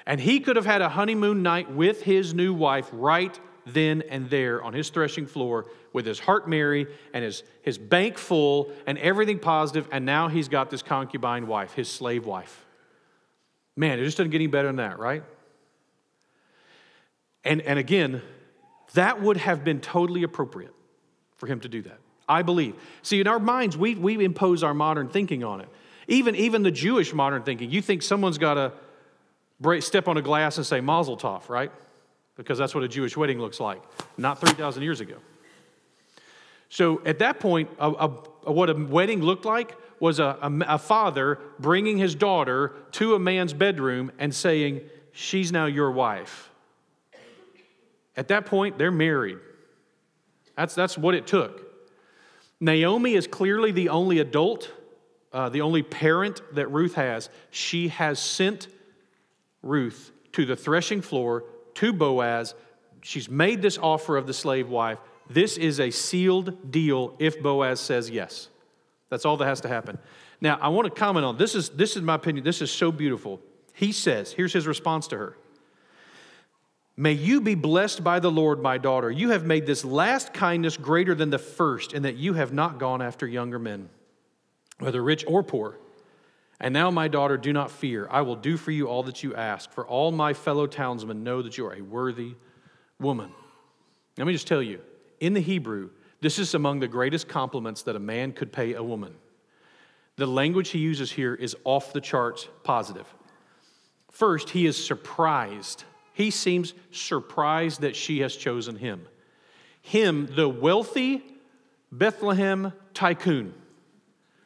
[0.07, 4.31] And he could have had a honeymoon night with his new wife right then and
[4.31, 8.97] there on his threshing floor with his heart merry and his, his bank full and
[8.99, 12.65] everything positive, and now he's got this concubine wife, his slave wife.
[13.77, 15.25] Man, it just doesn't get any better than that, right?
[17.45, 18.23] And, and again,
[18.95, 20.73] that would have been totally appropriate
[21.37, 21.99] for him to do that.
[22.29, 22.75] I believe.
[23.03, 25.69] See, in our minds, we, we impose our modern thinking on it.
[26.09, 30.57] Even, even the Jewish modern thinking, you think someone's got to step on a glass
[30.57, 31.73] and say Mazel Tov, right?
[32.37, 33.83] Because that's what a Jewish wedding looks like,
[34.17, 35.17] not 3,000 years ago.
[36.69, 41.39] So at that point, a, a, what a wedding looked like was a, a father
[41.59, 46.51] bringing his daughter to a man's bedroom and saying, She's now your wife.
[48.19, 49.39] At that point, they're married.
[50.57, 51.63] That's, that's what it took.
[52.61, 54.71] Naomi is clearly the only adult,
[55.37, 57.29] uh, the only parent that Ruth has.
[57.51, 58.69] She has sent
[59.63, 61.45] Ruth to the threshing floor
[61.75, 62.55] to Boaz.
[63.03, 64.99] She's made this offer of the slave wife.
[65.29, 68.49] This is a sealed deal if Boaz says yes.
[69.11, 69.99] That's all that has to happen.
[70.41, 72.43] Now, I want to comment on this is this is my opinion.
[72.43, 73.39] This is so beautiful.
[73.75, 75.37] He says, here's his response to her.
[76.97, 79.11] May you be blessed by the Lord, my daughter.
[79.11, 82.79] You have made this last kindness greater than the first, in that you have not
[82.79, 83.91] gone after younger men,
[84.79, 85.79] whether rich or poor.
[86.61, 88.09] And now, my daughter, do not fear.
[88.11, 91.43] I will do for you all that you ask, for all my fellow townsmen know
[91.43, 92.35] that you are a worthy
[92.99, 93.31] woman.
[94.17, 94.81] Let me just tell you,
[95.21, 98.83] in the Hebrew, this is among the greatest compliments that a man could pay a
[98.83, 99.15] woman.
[100.17, 103.07] The language he uses here is off the charts positive.
[104.11, 105.85] First, he is surprised
[106.17, 109.07] he seems surprised that she has chosen him.
[109.83, 111.23] Him, the wealthy
[111.93, 113.53] Bethlehem tycoon,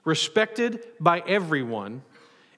[0.05, 2.03] respected by everyone,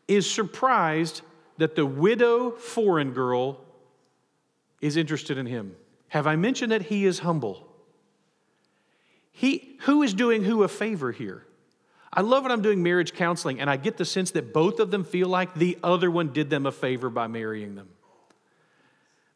[0.08, 1.22] is surprised
[1.58, 3.60] that the widow foreign girl
[4.80, 5.76] is interested in him.
[6.08, 7.68] Have I mentioned that he is humble?
[9.30, 11.46] He, who is doing who a favor here?
[12.12, 14.90] I love when I'm doing marriage counseling and I get the sense that both of
[14.90, 17.88] them feel like the other one did them a favor by marrying them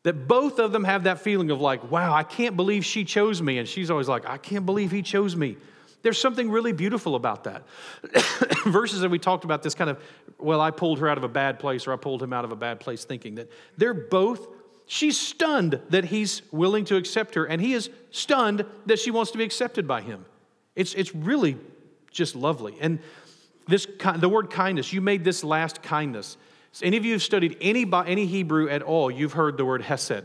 [0.07, 3.43] that both of them have that feeling of like, wow, I can't believe she chose
[3.43, 3.59] me.
[3.59, 5.57] And she's always like, I can't believe he chose me.
[6.03, 7.65] There's something really beautiful about that.
[8.65, 10.01] Verses that we talked about this kind of,
[10.39, 12.53] well, I pulled her out of a bad place or I pulled him out of
[12.53, 14.47] a bad place thinking that they're both,
[14.87, 19.33] she's stunned that he's willing to accept her and he is stunned that she wants
[19.33, 20.25] to be accepted by him.
[20.77, 21.57] It's, it's really
[22.11, 22.77] just lovely.
[22.81, 23.01] And
[23.67, 26.37] this, the word kindness, you made this last kindness.
[26.73, 29.83] So any of you who've studied any, any Hebrew at all, you've heard the word
[29.83, 30.25] hesed.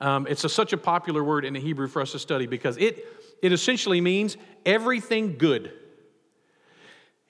[0.00, 2.76] Um, it's a, such a popular word in the Hebrew for us to study because
[2.76, 3.06] it,
[3.42, 5.72] it essentially means everything good.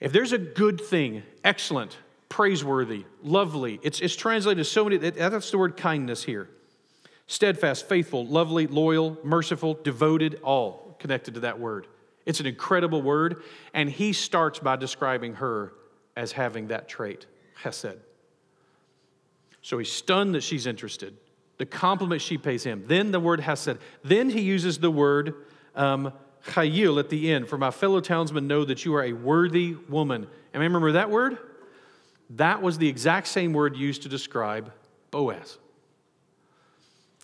[0.01, 1.97] If there's a good thing, excellent,
[2.29, 6.51] praiseworthy, lovely, it's, it's translated so many, that's the word kindness here.
[7.27, 11.87] Steadfast, faithful, lovely, loyal, merciful, devoted, all connected to that word.
[12.25, 13.43] It's an incredible word,
[13.73, 15.73] and he starts by describing her
[16.17, 17.27] as having that trait
[17.63, 17.97] chesed.
[19.63, 21.17] So he's stunned that she's interested.
[21.59, 22.85] The compliment she pays him.
[22.87, 23.79] Then the word hesed.
[24.05, 25.35] Then he uses the word
[25.77, 26.13] um,
[26.49, 27.49] chayil at the end.
[27.49, 30.27] For my fellow townsmen know that you are a worthy woman.
[30.53, 31.39] And remember that word?
[32.31, 34.73] That was the exact same word used to describe
[35.11, 35.59] Boaz.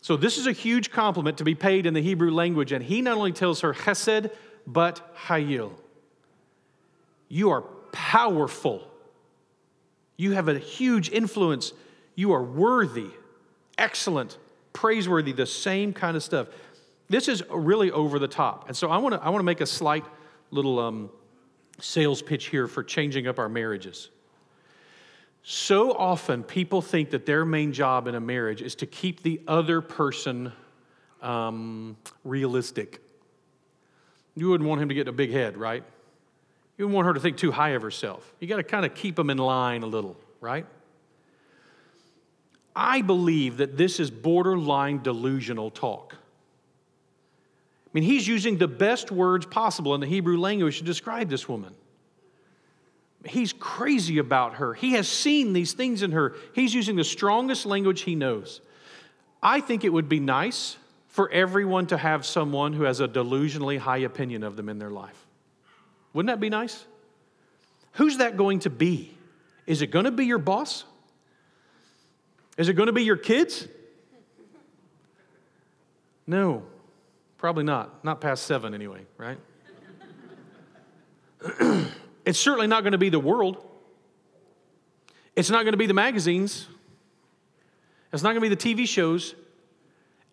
[0.01, 2.73] So this is a huge compliment to be paid in the Hebrew language.
[2.73, 4.31] And he not only tells her chesed,
[4.67, 5.73] but chayil.
[7.29, 7.62] You are
[7.93, 8.87] powerful.
[10.17, 11.73] You have a huge influence.
[12.15, 13.11] You are worthy,
[13.79, 14.38] excellent,
[14.73, 16.49] praiseworthy, the same kind of stuff.
[17.09, 18.69] This is really over the top.
[18.69, 20.05] And so I want to I want to make a slight
[20.51, 21.11] little um,
[21.81, 24.11] sales pitch here for changing up our marriages.
[25.43, 29.41] So often, people think that their main job in a marriage is to keep the
[29.49, 30.53] other person
[31.21, 33.01] um, realistic.
[34.37, 35.83] You wouldn't want him to get a big head, right?
[36.79, 38.33] You wouldn't want her to think too high of herself.
[38.38, 40.65] You got to kind of keep them in line a little, right?
[42.75, 46.17] I believe that this is borderline delusional talk.
[47.92, 51.46] I mean, he's using the best words possible in the Hebrew language to describe this
[51.46, 51.74] woman.
[53.26, 54.72] He's crazy about her.
[54.72, 56.35] He has seen these things in her.
[56.55, 58.62] He's using the strongest language he knows.
[59.42, 60.76] I think it would be nice
[61.09, 64.90] for everyone to have someone who has a delusionally high opinion of them in their
[64.90, 65.26] life.
[66.14, 66.87] Wouldn't that be nice?
[67.92, 69.14] Who's that going to be?
[69.66, 70.85] Is it going to be your boss?
[72.57, 73.68] Is it going to be your kids?
[76.26, 76.62] No,
[77.42, 78.05] probably not.
[78.05, 79.37] Not past seven, anyway, right?
[82.24, 83.57] it's certainly not going to be the world.
[85.35, 86.68] It's not going to be the magazines.
[88.12, 89.35] It's not going to be the TV shows.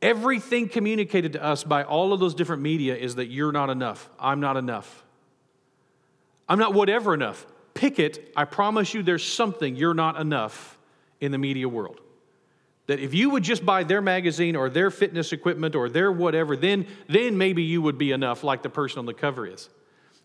[0.03, 4.07] Everything communicated to us by all of those different media is that you're not enough.
[4.19, 5.03] I'm not enough.
[6.47, 7.43] I'm not whatever enough.
[7.73, 8.31] Pick it.
[8.35, 10.77] I promise you there's something you're not enough
[11.19, 12.01] in the media world.
[12.89, 16.55] That if you would just buy their magazine or their fitness equipment or their whatever,
[16.55, 19.69] then, then maybe you would be enough like the person on the cover is.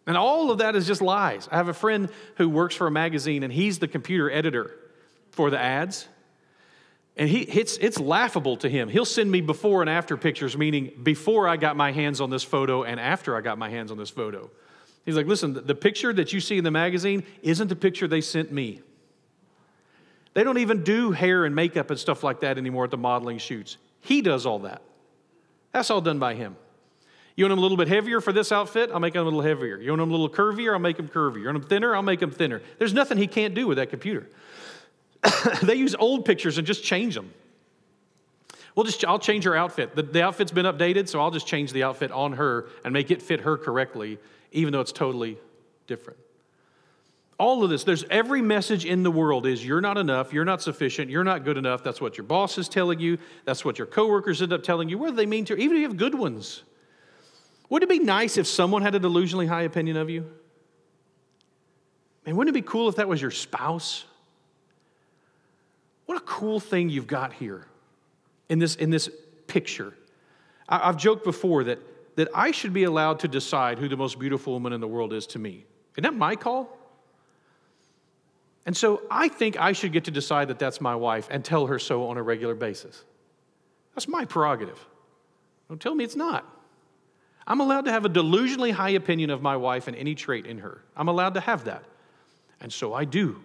[0.07, 1.46] And all of that is just lies.
[1.53, 4.74] I have a friend who works for a magazine and he's the computer editor
[5.33, 6.09] for the ads.
[7.18, 8.88] And he, it's, it's laughable to him.
[8.88, 12.42] He'll send me before and after pictures, meaning before I got my hands on this
[12.42, 14.50] photo and after I got my hands on this photo.
[15.05, 18.22] He's like, listen, the picture that you see in the magazine isn't the picture they
[18.22, 18.81] sent me.
[20.34, 23.38] They don't even do hair and makeup and stuff like that anymore at the modeling
[23.38, 23.76] shoots.
[24.00, 24.82] He does all that.
[25.72, 26.56] That's all done by him.
[27.36, 28.90] You want them a little bit heavier for this outfit?
[28.92, 29.78] I'll make them a little heavier.
[29.80, 30.72] You want them a little curvier?
[30.72, 31.40] I'll make them curvier.
[31.40, 31.96] You want them thinner?
[31.96, 32.62] I'll make them thinner.
[32.78, 34.28] There's nothing he can't do with that computer.
[35.62, 37.32] they use old pictures and just change them.
[38.76, 39.94] We'll just, I'll change her outfit.
[39.94, 43.10] The, the outfit's been updated, so I'll just change the outfit on her and make
[43.10, 44.18] it fit her correctly,
[44.52, 45.38] even though it's totally
[45.86, 46.18] different.
[47.38, 50.62] All of this, there's every message in the world is you're not enough, you're not
[50.62, 51.82] sufficient, you're not good enough.
[51.82, 54.98] That's what your boss is telling you, that's what your coworkers end up telling you,
[54.98, 56.62] whether they mean to, even if you have good ones.
[57.68, 60.30] wouldn't it be nice if someone had a delusionally high opinion of you?
[62.24, 64.04] And wouldn't it be cool if that was your spouse?
[66.06, 67.66] What a cool thing you've got here
[68.48, 69.10] in this, in this
[69.48, 69.92] picture.
[70.68, 71.80] I, I've joked before that,
[72.16, 75.12] that I should be allowed to decide who the most beautiful woman in the world
[75.12, 75.64] is to me.
[75.94, 76.73] Isn't that my call?
[78.66, 81.66] And so I think I should get to decide that that's my wife and tell
[81.66, 83.05] her so on a regular basis.
[83.94, 84.85] That's my prerogative.
[85.68, 86.50] Don't tell me it's not.
[87.46, 90.59] I'm allowed to have a delusionally high opinion of my wife and any trait in
[90.59, 90.81] her.
[90.96, 91.85] I'm allowed to have that.
[92.61, 93.40] And so I do.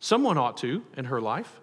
[0.00, 1.60] Someone ought to in her life.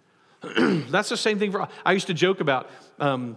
[0.42, 2.70] That's the same thing for, I used to joke about.
[2.98, 3.36] Um,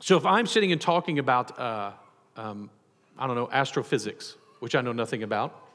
[0.00, 1.92] so if I'm sitting and talking about, uh,
[2.36, 2.70] um,
[3.18, 5.67] I don't know, astrophysics, which I know nothing about,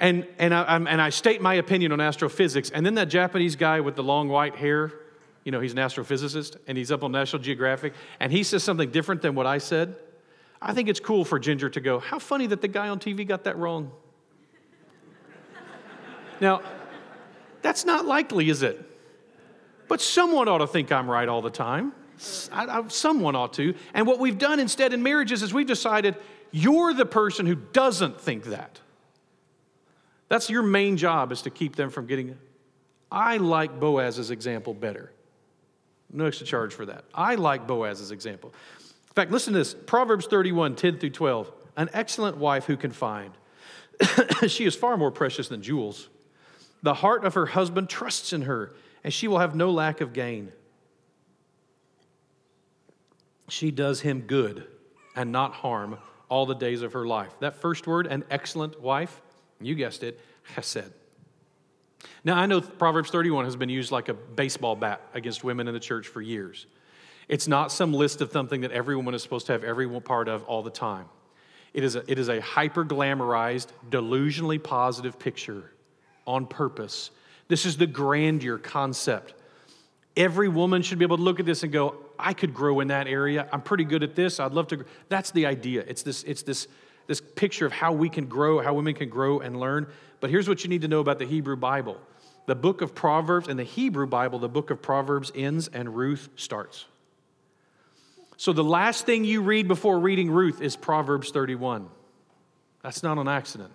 [0.00, 3.80] and, and, I, and I state my opinion on astrophysics, and then that Japanese guy
[3.80, 4.92] with the long white hair,
[5.44, 8.90] you know, he's an astrophysicist, and he's up on National Geographic, and he says something
[8.90, 9.96] different than what I said.
[10.60, 13.26] I think it's cool for Ginger to go, How funny that the guy on TV
[13.26, 13.90] got that wrong.
[16.40, 16.62] now,
[17.62, 18.84] that's not likely, is it?
[19.88, 21.92] But someone ought to think I'm right all the time.
[22.52, 23.74] I, I, someone ought to.
[23.94, 26.16] And what we've done instead in marriages is we've decided
[26.50, 28.80] you're the person who doesn't think that.
[30.28, 32.38] That's your main job is to keep them from getting.
[33.10, 35.10] I like Boaz's example better.
[36.12, 37.04] No extra charge for that.
[37.14, 38.52] I like Boaz's example.
[39.08, 41.52] In fact, listen to this Proverbs 31, 10 through 12.
[41.76, 43.32] An excellent wife who can find.
[44.46, 46.08] she is far more precious than jewels.
[46.82, 50.12] The heart of her husband trusts in her, and she will have no lack of
[50.12, 50.52] gain.
[53.48, 54.66] She does him good
[55.16, 57.32] and not harm all the days of her life.
[57.40, 59.20] That first word, an excellent wife,
[59.60, 60.20] you guessed it,
[60.54, 60.92] chesed.
[62.24, 65.74] Now, I know Proverbs 31 has been used like a baseball bat against women in
[65.74, 66.66] the church for years.
[67.28, 70.28] It's not some list of something that every woman is supposed to have every part
[70.28, 71.06] of all the time.
[71.74, 75.70] It is a, it is a hyper glamorized, delusionally positive picture
[76.26, 77.10] on purpose.
[77.48, 79.34] This is the grandeur concept.
[80.16, 82.88] Every woman should be able to look at this and go, I could grow in
[82.88, 83.48] that area.
[83.52, 84.40] I'm pretty good at this.
[84.40, 84.84] I'd love to.
[85.08, 85.84] That's the idea.
[85.86, 86.66] It's this, it's this,
[87.08, 89.88] this picture of how we can grow, how women can grow and learn.
[90.20, 91.98] But here's what you need to know about the Hebrew Bible
[92.46, 96.30] the book of Proverbs, and the Hebrew Bible, the book of Proverbs ends and Ruth
[96.36, 96.86] starts.
[98.38, 101.88] So the last thing you read before reading Ruth is Proverbs 31.
[102.82, 103.70] That's not an accident.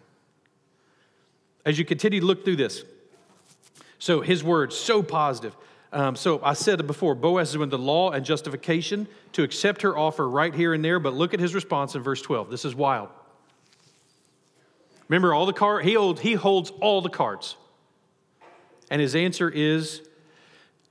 [1.66, 2.84] As you continue to look through this,
[4.00, 5.56] so his words, so positive.
[5.92, 9.84] Um, so I said it before Boaz is with the law and justification to accept
[9.84, 12.50] her offer right here and there, but look at his response in verse 12.
[12.50, 13.10] This is wild.
[15.08, 17.56] Remember, all the card, he, holds, he holds all the cards.
[18.90, 20.02] And his answer is,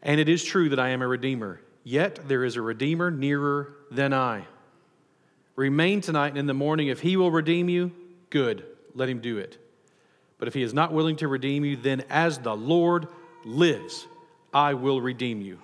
[0.03, 3.75] and it is true that I am a redeemer, yet there is a redeemer nearer
[3.91, 4.45] than I.
[5.57, 7.93] Remain tonight, and in the morning, if he will redeem you,
[8.31, 9.59] good, let him do it.
[10.39, 13.07] But if he is not willing to redeem you, then as the Lord
[13.45, 14.07] lives,
[14.53, 15.59] I will redeem you.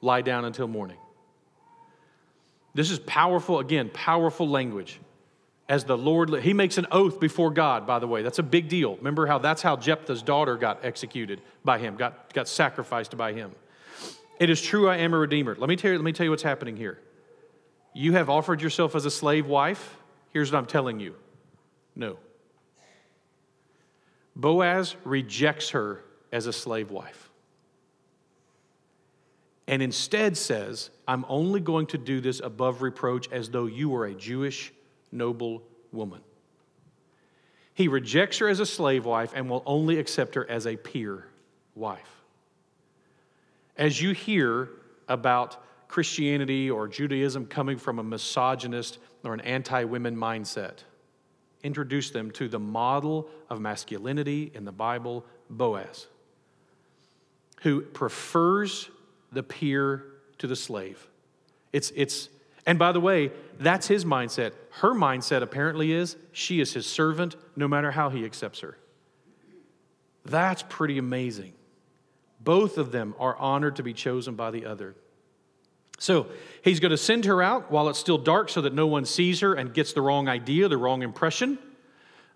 [0.00, 0.98] Lie down until morning.
[2.74, 5.00] This is powerful, again, powerful language.
[5.68, 8.22] As the Lord, he makes an oath before God, by the way.
[8.22, 8.96] That's a big deal.
[8.96, 13.52] Remember how that's how Jephthah's daughter got executed by him, got, got sacrificed by him.
[14.40, 15.54] It is true, I am a redeemer.
[15.58, 16.98] Let me, tell you, let me tell you what's happening here.
[17.92, 19.96] You have offered yourself as a slave wife.
[20.30, 21.14] Here's what I'm telling you
[21.94, 22.16] no.
[24.36, 27.28] Boaz rejects her as a slave wife
[29.68, 34.06] and instead says, I'm only going to do this above reproach as though you were
[34.06, 34.72] a Jewish
[35.12, 36.20] noble woman.
[37.74, 41.26] He rejects her as a slave wife and will only accept her as a peer
[41.74, 42.22] wife.
[43.76, 44.68] As you hear
[45.06, 50.78] about Christianity or Judaism coming from a misogynist or an anti women mindset,
[51.62, 56.06] introduce them to the model of masculinity in the Bible, Boaz,
[57.62, 58.90] who prefers
[59.32, 60.04] the peer
[60.38, 61.06] to the slave.
[61.72, 62.28] It's, it's,
[62.68, 64.52] and by the way, that's his mindset.
[64.72, 68.76] Her mindset apparently is she is his servant no matter how he accepts her.
[70.26, 71.54] That's pretty amazing.
[72.40, 74.94] Both of them are honored to be chosen by the other.
[75.98, 76.26] So
[76.62, 79.40] he's going to send her out while it's still dark so that no one sees
[79.40, 81.56] her and gets the wrong idea, the wrong impression.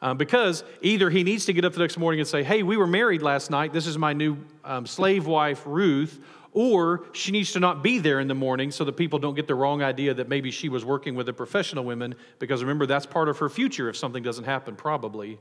[0.01, 2.79] Uh, because either he needs to get up the next morning and say, Hey, we
[2.79, 3.75] were married last night.
[3.75, 6.19] This is my new um, slave wife, Ruth
[6.53, 9.47] or she needs to not be there in the morning so that people don't get
[9.47, 13.07] the wrong idea that maybe she was working with the professional women, because remember, that's
[13.07, 15.39] part of her future if something doesn't happen, probably.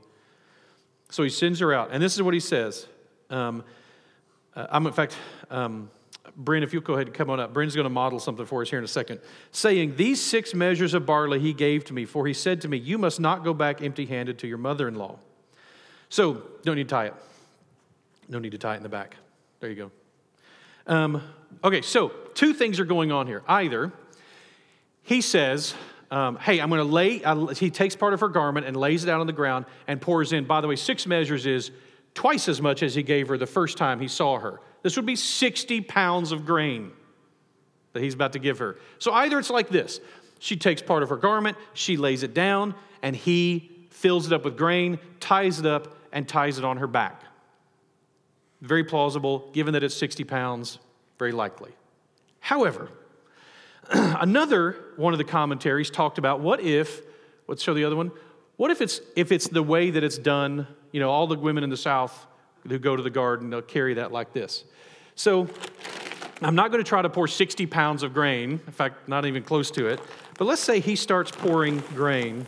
[1.10, 1.90] So he sends her out.
[1.92, 2.86] And this is what he says.
[3.28, 3.62] Um,
[4.56, 5.16] uh, I'm, in fact,
[5.50, 5.90] um,
[6.36, 7.52] Bryn, if you'll go ahead and come on up.
[7.52, 9.20] Bryn's going to model something for us here in a second.
[9.50, 12.78] Saying, These six measures of barley he gave to me, for he said to me,
[12.78, 15.18] You must not go back empty handed to your mother in law.
[16.08, 17.14] So, don't need to tie it.
[18.28, 19.16] No need to tie it in the back.
[19.60, 19.90] There you go.
[20.86, 21.22] Um,
[21.62, 23.42] okay, so two things are going on here.
[23.46, 23.92] Either
[25.02, 25.74] he says,
[26.10, 29.04] um, Hey, I'm going to lay, uh, he takes part of her garment and lays
[29.04, 30.44] it out on the ground and pours in.
[30.44, 31.70] By the way, six measures is
[32.14, 34.60] twice as much as he gave her the first time he saw her.
[34.82, 36.92] This would be 60 pounds of grain
[37.92, 38.78] that he's about to give her.
[38.98, 40.00] So either it's like this
[40.38, 44.44] she takes part of her garment, she lays it down, and he fills it up
[44.44, 47.22] with grain, ties it up, and ties it on her back.
[48.62, 50.78] Very plausible, given that it's 60 pounds,
[51.18, 51.72] very likely.
[52.38, 52.88] However,
[53.90, 57.02] another one of the commentaries talked about what if,
[57.48, 58.12] let's show the other one,
[58.56, 61.64] what if it's, if it's the way that it's done, you know, all the women
[61.64, 62.26] in the South
[62.68, 64.62] who go to the garden, they'll carry that like this.
[65.16, 65.48] So
[66.40, 69.42] I'm not going to try to pour 60 pounds of grain, in fact, not even
[69.42, 70.00] close to it,
[70.38, 72.46] but let's say he starts pouring grain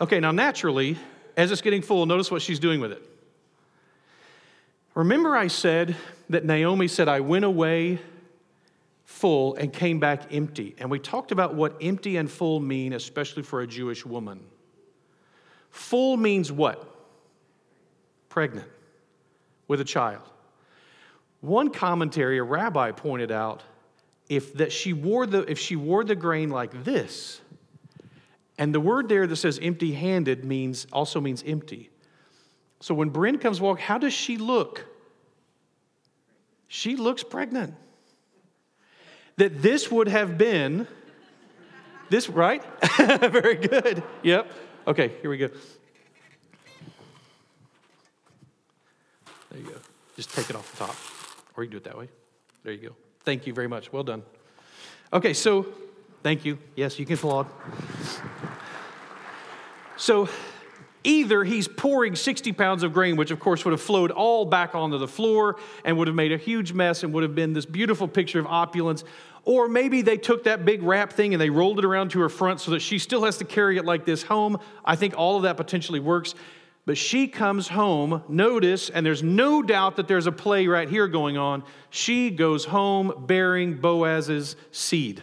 [0.00, 0.96] Okay, now naturally,
[1.36, 3.02] as it's getting full, notice what she's doing with it.
[4.94, 5.94] Remember, I said
[6.30, 7.98] that Naomi said, I went away
[9.04, 10.74] full and came back empty.
[10.78, 14.40] And we talked about what empty and full mean, especially for a Jewish woman.
[15.70, 16.88] Full means what?
[18.28, 18.68] Pregnant
[19.68, 20.22] with a child.
[21.40, 23.62] One commentary, a rabbi pointed out,
[24.28, 27.40] if that she wore the if she wore the grain like this,
[28.60, 31.88] and the word there that says empty handed means also means empty.
[32.80, 34.84] So when Bryn comes walk, how does she look?
[36.68, 37.74] She looks pregnant.
[39.36, 40.86] That this would have been
[42.10, 42.62] this, right?
[42.98, 44.02] Very good.
[44.22, 44.52] Yep.
[44.88, 45.48] Okay, here we go.
[49.50, 49.76] There you go.
[50.16, 50.96] Just take it off the top.
[51.56, 52.10] Or you can do it that way.
[52.62, 52.94] There you go.
[53.24, 53.90] Thank you very much.
[53.90, 54.22] Well done.
[55.14, 55.66] Okay, so
[56.22, 56.58] thank you.
[56.76, 57.46] Yes, you can applaud.
[60.00, 60.30] So
[61.04, 64.74] either he's pouring 60 pounds of grain, which of course would have flowed all back
[64.74, 67.66] onto the floor and would have made a huge mess and would have been this
[67.66, 69.04] beautiful picture of opulence.
[69.44, 72.30] Or maybe they took that big wrap thing and they rolled it around to her
[72.30, 74.58] front so that she still has to carry it like this home.
[74.86, 76.34] I think all of that potentially works.
[76.86, 81.08] But she comes home, notice, and there's no doubt that there's a play right here
[81.08, 81.62] going on.
[81.90, 85.22] She goes home bearing Boaz's seed.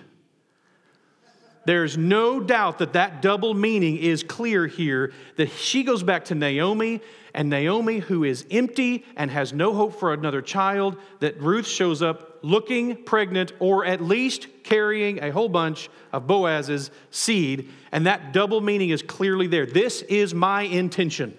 [1.68, 6.36] There's no doubt that that double meaning is clear here that she goes back to
[6.36, 7.02] Naomi,
[7.34, 12.02] and Naomi, who is empty and has no hope for another child, that Ruth shows
[12.02, 18.32] up looking pregnant or at least carrying a whole bunch of Boaz's seed, and that
[18.32, 19.66] double meaning is clearly there.
[19.66, 21.38] This is my intention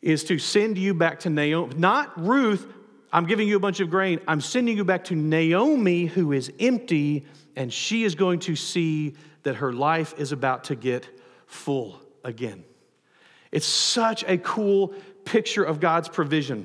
[0.00, 2.72] is to send you back to Naomi, not Ruth,
[3.12, 4.20] I'm giving you a bunch of grain.
[4.28, 7.26] I'm sending you back to Naomi, who is empty
[7.60, 11.06] and she is going to see that her life is about to get
[11.46, 12.64] full again.
[13.52, 14.94] It's such a cool
[15.26, 16.64] picture of God's provision.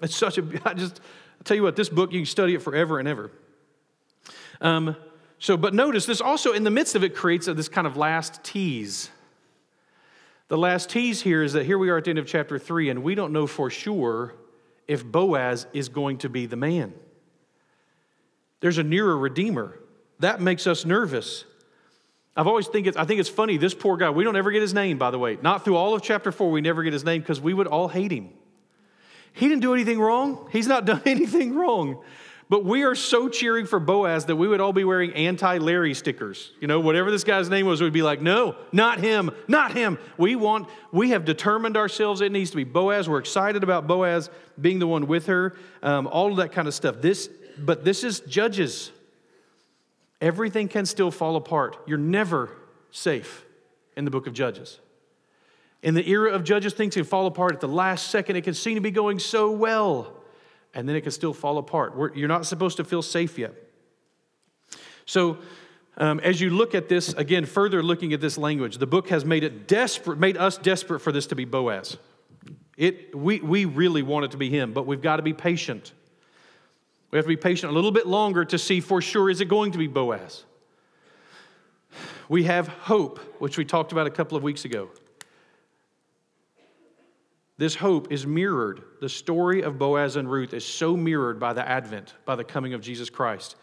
[0.00, 0.98] It's such a, I just,
[1.38, 3.30] I'll tell you what, this book, you can study it forever and ever.
[4.62, 4.96] Um,
[5.38, 8.42] so, but notice this also in the midst of it creates this kind of last
[8.42, 9.10] tease.
[10.48, 12.88] The last tease here is that here we are at the end of chapter three,
[12.88, 14.34] and we don't know for sure
[14.88, 16.94] if Boaz is going to be the man.
[18.60, 19.80] There's a nearer Redeemer.
[20.20, 21.44] That makes us nervous.
[22.36, 23.56] I've always think it's, I think it's funny.
[23.58, 25.38] This poor guy, we don't ever get his name, by the way.
[25.40, 27.88] Not through all of chapter four, we never get his name because we would all
[27.88, 28.30] hate him.
[29.32, 30.48] He didn't do anything wrong.
[30.52, 32.02] He's not done anything wrong.
[32.50, 35.94] But we are so cheering for Boaz that we would all be wearing anti Larry
[35.94, 36.52] stickers.
[36.60, 39.98] You know, whatever this guy's name was, we'd be like, no, not him, not him.
[40.18, 43.08] We want, we have determined ourselves it needs to be Boaz.
[43.08, 44.28] We're excited about Boaz
[44.60, 47.00] being the one with her, um, all of that kind of stuff.
[47.00, 48.90] This, but this is Judges.
[50.24, 51.76] Everything can still fall apart.
[51.86, 52.48] You're never
[52.90, 53.44] safe
[53.94, 54.80] in the book of Judges.
[55.82, 58.36] In the era of Judges, things can fall apart at the last second.
[58.36, 60.14] It can seem to be going so well
[60.72, 61.94] and then it can still fall apart.
[61.94, 63.52] We're, you're not supposed to feel safe yet.
[65.04, 65.36] So,
[65.98, 69.26] um, as you look at this, again, further looking at this language, the book has
[69.26, 71.98] made it desperate, made us desperate for this to be Boaz.
[72.78, 75.92] It, we, we really want it to be him, but we've got to be patient.
[77.14, 79.44] We have to be patient a little bit longer to see for sure is it
[79.44, 80.42] going to be Boaz?
[82.28, 84.90] We have hope, which we talked about a couple of weeks ago.
[87.56, 88.82] This hope is mirrored.
[89.00, 92.74] The story of Boaz and Ruth is so mirrored by the advent, by the coming
[92.74, 93.54] of Jesus Christ.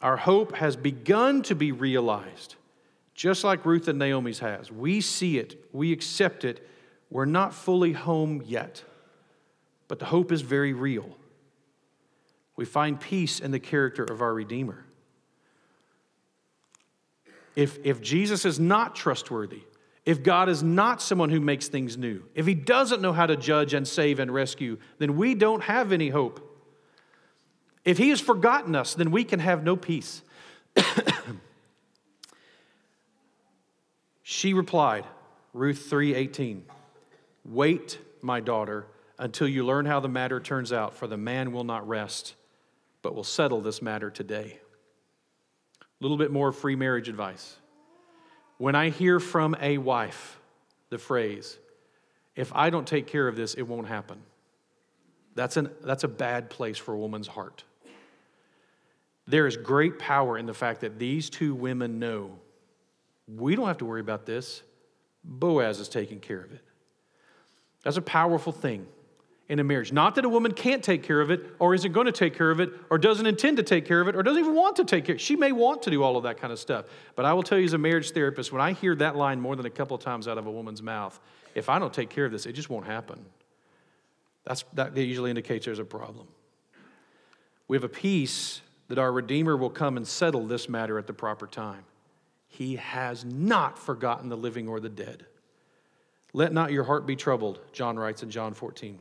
[0.00, 2.54] Our hope has begun to be realized,
[3.12, 4.70] just like Ruth and Naomi's has.
[4.70, 6.64] We see it, we accept it.
[7.10, 8.84] We're not fully home yet,
[9.88, 11.17] but the hope is very real.
[12.58, 14.84] We find peace in the character of our Redeemer.
[17.54, 19.62] If, if Jesus is not trustworthy,
[20.04, 23.36] if God is not someone who makes things new, if He doesn't know how to
[23.36, 26.44] judge and save and rescue, then we don't have any hope.
[27.84, 30.22] If He has forgotten us, then we can have no peace.
[34.24, 35.04] she replied,
[35.54, 36.62] Ruth 3:18,
[37.44, 38.86] "Wait, my daughter,
[39.16, 42.34] until you learn how the matter turns out, for the man will not rest,
[43.08, 44.58] but will settle this matter today."
[45.80, 47.56] A little bit more free marriage advice.
[48.58, 50.38] When I hear from a wife
[50.90, 51.58] the phrase,
[52.36, 54.20] if I don't take care of this, it won't happen,
[55.34, 57.64] that's, an, that's a bad place for a woman's heart.
[59.26, 62.38] There is great power in the fact that these two women know
[63.26, 64.62] we don't have to worry about this.
[65.24, 66.62] Boaz is taking care of it.
[67.84, 68.86] That's a powerful thing
[69.48, 69.92] in a marriage.
[69.92, 72.50] Not that a woman can't take care of it, or isn't going to take care
[72.50, 74.84] of it, or doesn't intend to take care of it, or doesn't even want to
[74.84, 75.14] take care.
[75.14, 75.22] of it.
[75.22, 76.84] She may want to do all of that kind of stuff.
[77.16, 79.56] But I will tell you, as a marriage therapist, when I hear that line more
[79.56, 81.18] than a couple of times out of a woman's mouth,
[81.54, 83.24] if I don't take care of this, it just won't happen.
[84.44, 86.28] That's, that usually indicates there's a problem.
[87.68, 91.12] We have a peace that our Redeemer will come and settle this matter at the
[91.12, 91.84] proper time.
[92.48, 95.26] He has not forgotten the living or the dead.
[96.32, 98.98] Let not your heart be troubled, John writes in John 14.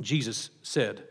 [0.00, 1.04] Jesus said,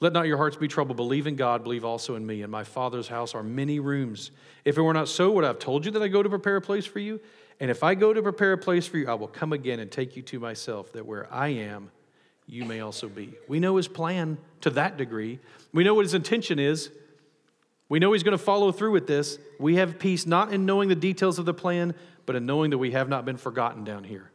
[0.00, 0.96] Let not your hearts be troubled.
[0.96, 2.42] Believe in God, believe also in me.
[2.42, 4.30] In my Father's house are many rooms.
[4.64, 6.56] If it were not so, would I have told you that I go to prepare
[6.56, 7.20] a place for you?
[7.60, 9.90] And if I go to prepare a place for you, I will come again and
[9.90, 11.90] take you to myself, that where I am,
[12.46, 13.32] you may also be.
[13.48, 15.40] We know his plan to that degree.
[15.72, 16.90] We know what his intention is.
[17.88, 19.38] We know he's going to follow through with this.
[19.58, 21.94] We have peace not in knowing the details of the plan,
[22.26, 24.30] but in knowing that we have not been forgotten down here.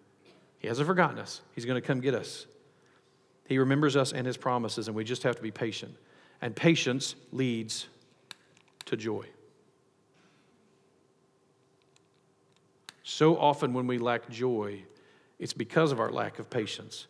[0.59, 1.41] He hasn't forgotten us.
[1.53, 2.45] He's going to come get us.
[3.51, 5.93] He remembers us and His promises, and we just have to be patient.
[6.41, 7.87] And patience leads
[8.85, 9.25] to joy.
[13.03, 14.83] So often, when we lack joy,
[15.37, 17.07] it's because of our lack of patience.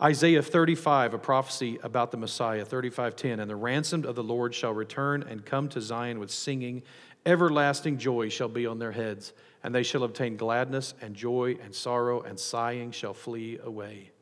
[0.00, 4.72] Isaiah 35, a prophecy about the Messiah, 35:10, and the ransomed of the Lord shall
[4.72, 6.82] return and come to Zion with singing.
[7.26, 11.74] Everlasting joy shall be on their heads, and they shall obtain gladness and joy and
[11.74, 14.12] sorrow and sighing shall flee away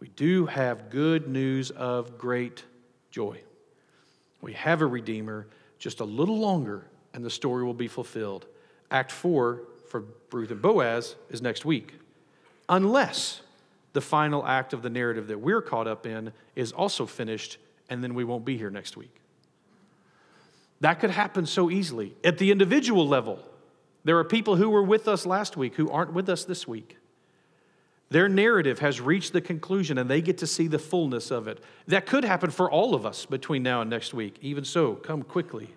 [0.00, 2.64] we do have good news of great
[3.10, 3.40] joy.
[4.40, 5.46] We have a Redeemer
[5.78, 8.46] just a little longer, and the story will be fulfilled.
[8.90, 11.94] Act 4 for Ruth and Boaz is next week,
[12.68, 13.40] unless
[13.92, 18.04] the final act of the narrative that we're caught up in is also finished, and
[18.04, 19.14] then we won't be here next week.
[20.80, 22.14] That could happen so easily.
[22.22, 23.40] At the individual level,
[24.04, 26.96] there are people who were with us last week who aren't with us this week.
[28.10, 31.62] Their narrative has reached the conclusion and they get to see the fullness of it.
[31.86, 34.38] That could happen for all of us between now and next week.
[34.40, 35.68] Even so, come quickly.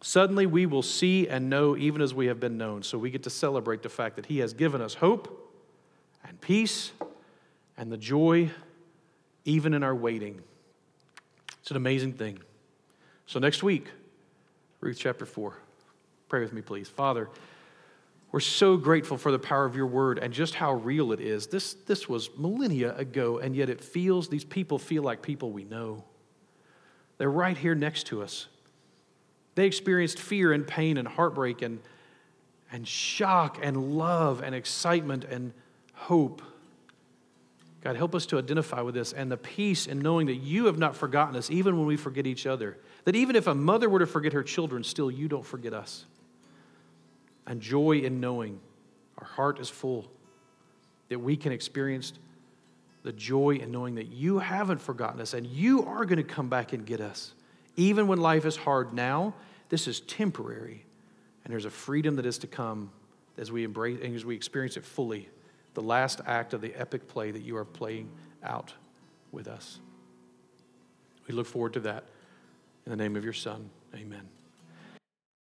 [0.00, 2.82] Suddenly we will see and know even as we have been known.
[2.82, 5.52] So we get to celebrate the fact that He has given us hope
[6.24, 6.92] and peace
[7.76, 8.50] and the joy
[9.44, 10.42] even in our waiting.
[11.60, 12.38] It's an amazing thing.
[13.26, 13.88] So next week,
[14.80, 15.54] Ruth chapter 4.
[16.28, 16.88] Pray with me, please.
[16.88, 17.28] Father,
[18.36, 21.46] we're so grateful for the power of your word and just how real it is.
[21.46, 25.64] This, this was millennia ago, and yet it feels, these people feel like people we
[25.64, 26.04] know.
[27.16, 28.46] They're right here next to us.
[29.54, 31.80] They experienced fear and pain and heartbreak and,
[32.70, 35.54] and shock and love and excitement and
[35.94, 36.42] hope.
[37.82, 40.76] God, help us to identify with this and the peace in knowing that you have
[40.76, 42.76] not forgotten us, even when we forget each other.
[43.04, 46.04] That even if a mother were to forget her children, still you don't forget us.
[47.46, 48.60] And joy in knowing
[49.18, 50.10] our heart is full,
[51.08, 52.12] that we can experience
[53.02, 56.48] the joy in knowing that you haven't forgotten us and you are going to come
[56.48, 57.34] back and get us.
[57.76, 59.34] Even when life is hard now,
[59.68, 60.84] this is temporary.
[61.44, 62.90] And there's a freedom that is to come
[63.38, 65.28] as we embrace and as we experience it fully.
[65.74, 68.10] The last act of the epic play that you are playing
[68.42, 68.72] out
[69.30, 69.78] with us.
[71.28, 72.04] We look forward to that.
[72.86, 74.28] In the name of your Son, amen.